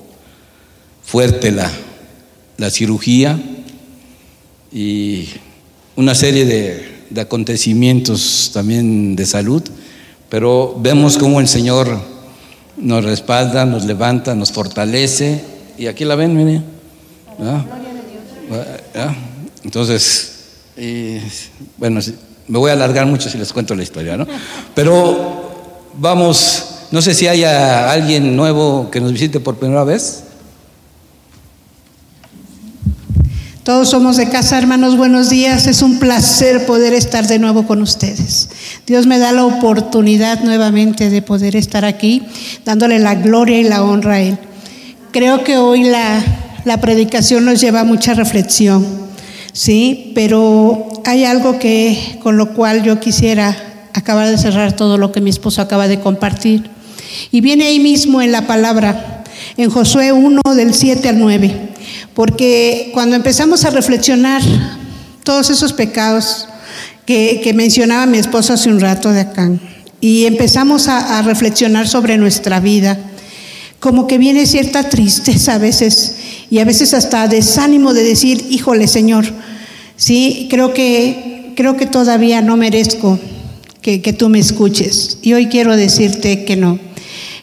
fuerte 1.02 1.50
la, 1.50 1.70
la 2.56 2.70
cirugía. 2.70 3.40
Y 4.70 5.28
una 5.96 6.14
serie 6.14 6.44
de, 6.44 7.04
de, 7.08 7.20
acontecimientos 7.20 8.50
también 8.52 9.16
de 9.16 9.24
salud, 9.24 9.62
pero 10.28 10.76
vemos 10.78 11.16
cómo 11.16 11.40
el 11.40 11.48
Señor 11.48 11.98
nos 12.76 13.04
respalda, 13.04 13.64
nos 13.64 13.84
levanta, 13.84 14.34
nos 14.34 14.52
fortalece. 14.52 15.40
Y 15.78 15.86
aquí 15.86 16.04
la 16.04 16.16
ven, 16.16 16.36
mire. 16.36 16.62
Entonces, 19.64 20.32
bueno, 21.76 22.00
me 22.46 22.58
voy 22.58 22.70
a 22.70 22.74
alargar 22.74 23.06
mucho 23.06 23.28
si 23.28 23.38
les 23.38 23.52
cuento 23.52 23.74
la 23.74 23.82
historia, 23.82 24.16
¿no? 24.16 24.26
Pero 24.74 25.90
vamos, 25.98 26.66
no 26.90 27.02
sé 27.02 27.14
si 27.14 27.26
haya 27.26 27.90
alguien 27.90 28.36
nuevo 28.36 28.90
que 28.90 29.00
nos 29.00 29.12
visite 29.12 29.40
por 29.40 29.56
primera 29.56 29.84
vez. 29.84 30.24
Todos 33.64 33.90
somos 33.90 34.16
de 34.16 34.30
casa, 34.30 34.56
hermanos, 34.56 34.96
buenos 34.96 35.28
días. 35.28 35.66
Es 35.66 35.82
un 35.82 35.98
placer 35.98 36.64
poder 36.64 36.94
estar 36.94 37.26
de 37.26 37.38
nuevo 37.38 37.66
con 37.66 37.82
ustedes. 37.82 38.48
Dios 38.86 39.06
me 39.06 39.18
da 39.18 39.32
la 39.32 39.44
oportunidad 39.44 40.42
nuevamente 40.42 41.10
de 41.10 41.20
poder 41.20 41.54
estar 41.54 41.84
aquí, 41.84 42.22
dándole 42.64 42.98
la 42.98 43.14
gloria 43.14 43.58
y 43.58 43.64
la 43.64 43.84
honra 43.84 44.14
a 44.14 44.20
Él. 44.20 44.38
Creo 45.12 45.44
que 45.44 45.58
hoy 45.58 45.84
la, 45.84 46.24
la 46.64 46.80
predicación 46.80 47.44
nos 47.44 47.60
lleva 47.60 47.80
a 47.80 47.84
mucha 47.84 48.14
reflexión. 48.14 49.07
¿Sí? 49.58 50.12
Pero 50.14 50.86
hay 51.04 51.24
algo 51.24 51.58
que 51.58 52.16
con 52.22 52.36
lo 52.36 52.54
cual 52.54 52.84
yo 52.84 53.00
quisiera 53.00 53.56
acabar 53.92 54.28
de 54.28 54.38
cerrar 54.38 54.74
todo 54.74 54.98
lo 54.98 55.10
que 55.10 55.20
mi 55.20 55.30
esposo 55.30 55.60
acaba 55.60 55.88
de 55.88 55.98
compartir. 55.98 56.70
Y 57.32 57.40
viene 57.40 57.66
ahí 57.66 57.80
mismo 57.80 58.22
en 58.22 58.30
la 58.30 58.46
palabra, 58.46 59.24
en 59.56 59.68
Josué 59.68 60.12
1 60.12 60.40
del 60.54 60.74
7 60.74 61.08
al 61.08 61.18
9, 61.18 61.70
porque 62.14 62.90
cuando 62.94 63.16
empezamos 63.16 63.64
a 63.64 63.70
reflexionar 63.70 64.42
todos 65.24 65.50
esos 65.50 65.72
pecados 65.72 66.46
que, 67.04 67.52
mencionaba 67.56 68.06
mi 68.06 68.18
esposo 68.18 68.52
hace 68.52 68.68
un 68.68 68.78
rato 68.78 69.10
de 69.10 69.22
acá, 69.22 69.50
y 70.00 70.26
empezamos 70.26 70.86
a, 70.86 71.18
a 71.18 71.22
reflexionar 71.22 71.88
sobre 71.88 72.16
nuestra 72.16 72.60
vida, 72.60 72.96
como 73.80 74.06
que 74.06 74.18
viene 74.18 74.46
cierta 74.46 74.88
tristeza 74.88 75.54
a 75.54 75.58
veces 75.58 76.16
y 76.50 76.58
a 76.58 76.64
veces 76.64 76.94
hasta 76.94 77.28
desánimo 77.28 77.94
de 77.94 78.02
decir, 78.02 78.46
híjole 78.50 78.88
Señor, 78.88 79.26
sí, 79.96 80.48
creo 80.50 80.72
que, 80.74 81.52
creo 81.54 81.76
que 81.76 81.86
todavía 81.86 82.40
no 82.40 82.56
merezco 82.56 83.18
que, 83.80 84.12
tú 84.12 84.28
me 84.28 84.38
escuches. 84.38 85.18
Y 85.22 85.32
hoy 85.32 85.46
quiero 85.46 85.74
decirte 85.74 86.44
que 86.44 86.56
no, 86.56 86.78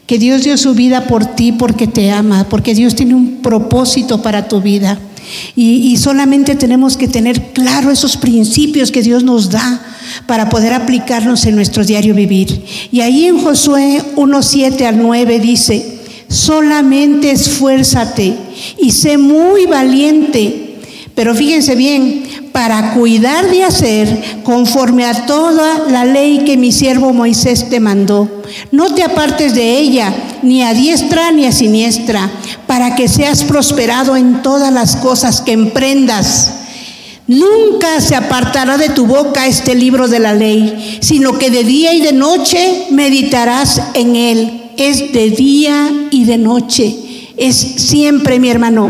que 0.05 0.19
Dios 0.19 0.43
dio 0.43 0.57
su 0.57 0.75
vida 0.75 1.07
por 1.07 1.25
ti 1.36 1.51
porque 1.51 1.88
te 1.88 2.11
ama, 2.11 2.47
porque 2.49 2.75
Dios 2.75 2.95
tiene 2.95 3.15
un 3.15 3.38
propósito 3.41 4.21
para 4.21 4.47
tu 4.47 4.61
vida. 4.61 4.99
Y, 5.55 5.91
y, 5.91 5.97
solamente 5.97 6.55
tenemos 6.55 6.97
que 6.97 7.07
tener 7.07 7.51
claro 7.51 7.89
esos 7.89 8.15
principios 8.15 8.91
que 8.91 9.01
Dios 9.01 9.23
nos 9.23 9.49
da 9.49 9.83
para 10.27 10.49
poder 10.49 10.71
aplicarlos 10.71 11.47
en 11.47 11.55
nuestro 11.55 11.83
diario 11.83 12.13
vivir. 12.13 12.63
Y 12.91 13.01
ahí 13.01 13.25
en 13.25 13.39
Josué 13.39 14.03
1.7 14.15 14.86
al 14.86 15.01
9 15.01 15.39
dice, 15.39 15.94
solamente 16.28 17.32
esfuérzate 17.32 18.36
y 18.78 18.91
sé 18.91 19.17
muy 19.17 19.65
valiente. 19.65 20.80
Pero 21.15 21.34
fíjense 21.34 21.76
bien, 21.76 22.23
para 22.51 22.93
cuidar 22.93 23.49
de 23.49 23.63
hacer 23.63 24.41
conforme 24.43 25.05
a 25.05 25.26
toda 25.26 25.89
la 25.89 26.05
ley 26.05 26.45
que 26.45 26.55
mi 26.55 26.71
siervo 26.71 27.11
Moisés 27.13 27.69
te 27.69 27.80
mandó. 27.80 28.30
No 28.71 28.93
te 28.93 29.03
apartes 29.03 29.53
de 29.55 29.78
ella, 29.78 30.13
ni 30.41 30.63
a 30.63 30.73
diestra 30.73 31.32
ni 31.32 31.45
a 31.45 31.51
siniestra, 31.51 32.32
para 32.67 32.95
que 32.95 33.07
seas 33.07 33.43
prosperado 33.43 34.15
en 34.15 34.41
todas 34.41 34.71
las 34.71 34.95
cosas 34.95 35.41
que 35.41 35.51
emprendas. 35.51 36.53
Nunca 37.28 37.99
se 38.01 38.15
apartará 38.15 38.78
de 38.78 38.89
tu 38.89 39.05
boca 39.05 39.47
este 39.47 39.73
libro 39.73 40.07
de 40.07 40.19
la 40.19 40.34
ley, 40.34 40.99
sino 41.01 41.38
que 41.38 41.49
de 41.49 41.63
día 41.63 41.93
y 41.93 42.01
de 42.01 42.13
noche 42.13 42.88
meditarás 42.91 43.82
en 43.95 44.15
él 44.15 44.64
es 44.78 45.11
de 45.11 45.30
día 45.30 46.07
y 46.11 46.26
de 46.26 46.38
noche. 46.38 46.95
Es 47.38 47.55
siempre, 47.57 48.39
mi 48.39 48.49
hermano, 48.49 48.89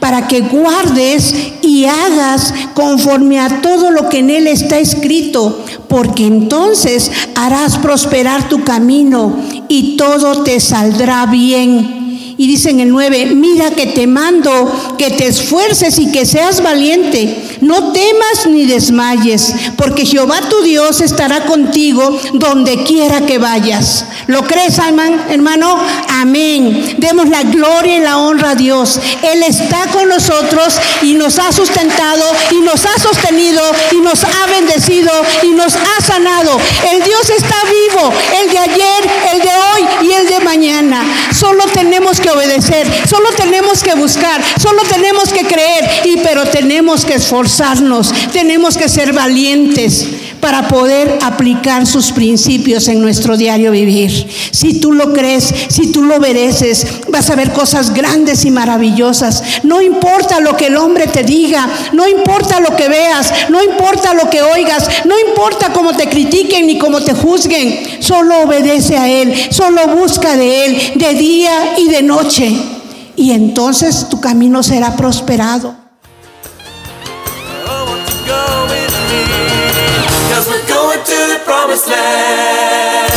para 0.00 0.28
que 0.28 0.40
guardes 0.40 1.34
y 1.62 1.86
hagas 1.86 2.52
conforme 2.74 3.40
a 3.40 3.62
todo 3.62 3.90
lo 3.90 4.10
que 4.10 4.18
en 4.18 4.28
él 4.28 4.46
está 4.46 4.78
escrito, 4.78 5.64
porque 5.88 6.26
entonces 6.26 7.10
harás 7.34 7.78
prosperar 7.78 8.50
tu 8.50 8.64
camino 8.64 9.34
y 9.68 9.96
todo 9.96 10.42
te 10.42 10.60
saldrá 10.60 11.24
bien. 11.26 12.05
Y 12.38 12.46
dice 12.46 12.70
en 12.70 12.80
el 12.80 12.90
9, 12.90 13.32
mira 13.34 13.70
que 13.70 13.86
te 13.86 14.06
mando 14.06 14.94
que 14.98 15.10
te 15.10 15.26
esfuerces 15.26 15.98
y 15.98 16.12
que 16.12 16.26
seas 16.26 16.62
valiente. 16.62 17.58
No 17.62 17.92
temas 17.92 18.46
ni 18.48 18.66
desmayes, 18.66 19.54
porque 19.76 20.04
Jehová 20.04 20.40
tu 20.48 20.62
Dios 20.62 21.00
estará 21.00 21.46
contigo 21.46 22.18
donde 22.34 22.84
quiera 22.84 23.24
que 23.24 23.38
vayas. 23.38 24.04
¿Lo 24.26 24.42
crees, 24.42 24.78
hermano? 24.78 25.78
Amén. 26.08 26.96
Demos 26.98 27.28
la 27.28 27.42
gloria 27.42 27.96
y 27.96 28.00
la 28.00 28.18
honra 28.18 28.50
a 28.50 28.54
Dios. 28.54 29.00
Él 29.22 29.42
está 29.42 29.86
con 29.92 30.08
nosotros 30.08 30.78
y 31.02 31.14
nos 31.14 31.38
ha 31.38 31.52
sustentado 31.52 32.24
y 32.50 32.60
nos 32.60 32.84
ha 32.84 32.98
sostenido 32.98 33.62
y 33.92 33.96
nos 34.00 34.24
ha 34.24 34.46
bendecido 34.50 35.10
y 35.42 35.48
nos 35.48 35.74
ha 35.76 36.02
sanado. 36.02 36.58
El 36.92 37.02
Dios 37.02 37.30
está 37.30 37.56
vivo, 37.64 38.12
el 38.42 38.50
de 38.50 38.58
ayer, 38.58 39.10
el 39.32 39.40
de 39.40 39.48
hoy 39.48 40.08
y 40.08 40.12
el 40.12 40.26
de 40.26 40.40
mañana. 40.40 41.02
Solo 41.32 41.64
tenemos 41.72 42.20
que 42.20 42.25
obedecer, 42.30 42.86
solo 43.08 43.30
tenemos 43.36 43.82
que 43.82 43.94
buscar, 43.94 44.42
solo 44.60 44.82
tenemos 44.82 45.32
que 45.32 45.44
creer, 45.44 45.88
y 46.04 46.18
pero 46.18 46.44
tenemos 46.46 47.04
que 47.04 47.14
esforzarnos, 47.14 48.12
tenemos 48.32 48.76
que 48.76 48.88
ser 48.88 49.12
valientes 49.12 50.06
para 50.46 50.68
poder 50.68 51.18
aplicar 51.24 51.88
sus 51.88 52.12
principios 52.12 52.86
en 52.86 53.00
nuestro 53.00 53.36
diario 53.36 53.72
vivir. 53.72 54.28
Si 54.52 54.78
tú 54.78 54.92
lo 54.92 55.12
crees, 55.12 55.52
si 55.66 55.90
tú 55.90 56.02
lo 56.02 56.20
mereces, 56.20 56.86
vas 57.08 57.28
a 57.30 57.34
ver 57.34 57.52
cosas 57.52 57.92
grandes 57.92 58.44
y 58.44 58.52
maravillosas. 58.52 59.42
No 59.64 59.82
importa 59.82 60.38
lo 60.38 60.56
que 60.56 60.68
el 60.68 60.76
hombre 60.76 61.08
te 61.08 61.24
diga, 61.24 61.68
no 61.92 62.06
importa 62.06 62.60
lo 62.60 62.76
que 62.76 62.88
veas, 62.88 63.32
no 63.50 63.60
importa 63.60 64.14
lo 64.14 64.30
que 64.30 64.40
oigas, 64.40 64.88
no 65.04 65.18
importa 65.18 65.72
cómo 65.72 65.96
te 65.96 66.08
critiquen 66.08 66.68
ni 66.68 66.78
cómo 66.78 67.00
te 67.00 67.12
juzguen, 67.12 67.80
solo 67.98 68.42
obedece 68.42 68.96
a 68.96 69.08
Él, 69.08 69.34
solo 69.50 69.96
busca 69.96 70.36
de 70.36 70.64
Él 70.64 70.92
de 70.94 71.14
día 71.14 71.74
y 71.76 71.88
de 71.88 72.02
noche. 72.02 72.56
Y 73.16 73.32
entonces 73.32 74.08
tu 74.08 74.20
camino 74.20 74.62
será 74.62 74.94
prosperado. 74.94 75.85
to 81.06 81.12
the 81.12 81.40
promised 81.44 81.88
land. 81.88 83.15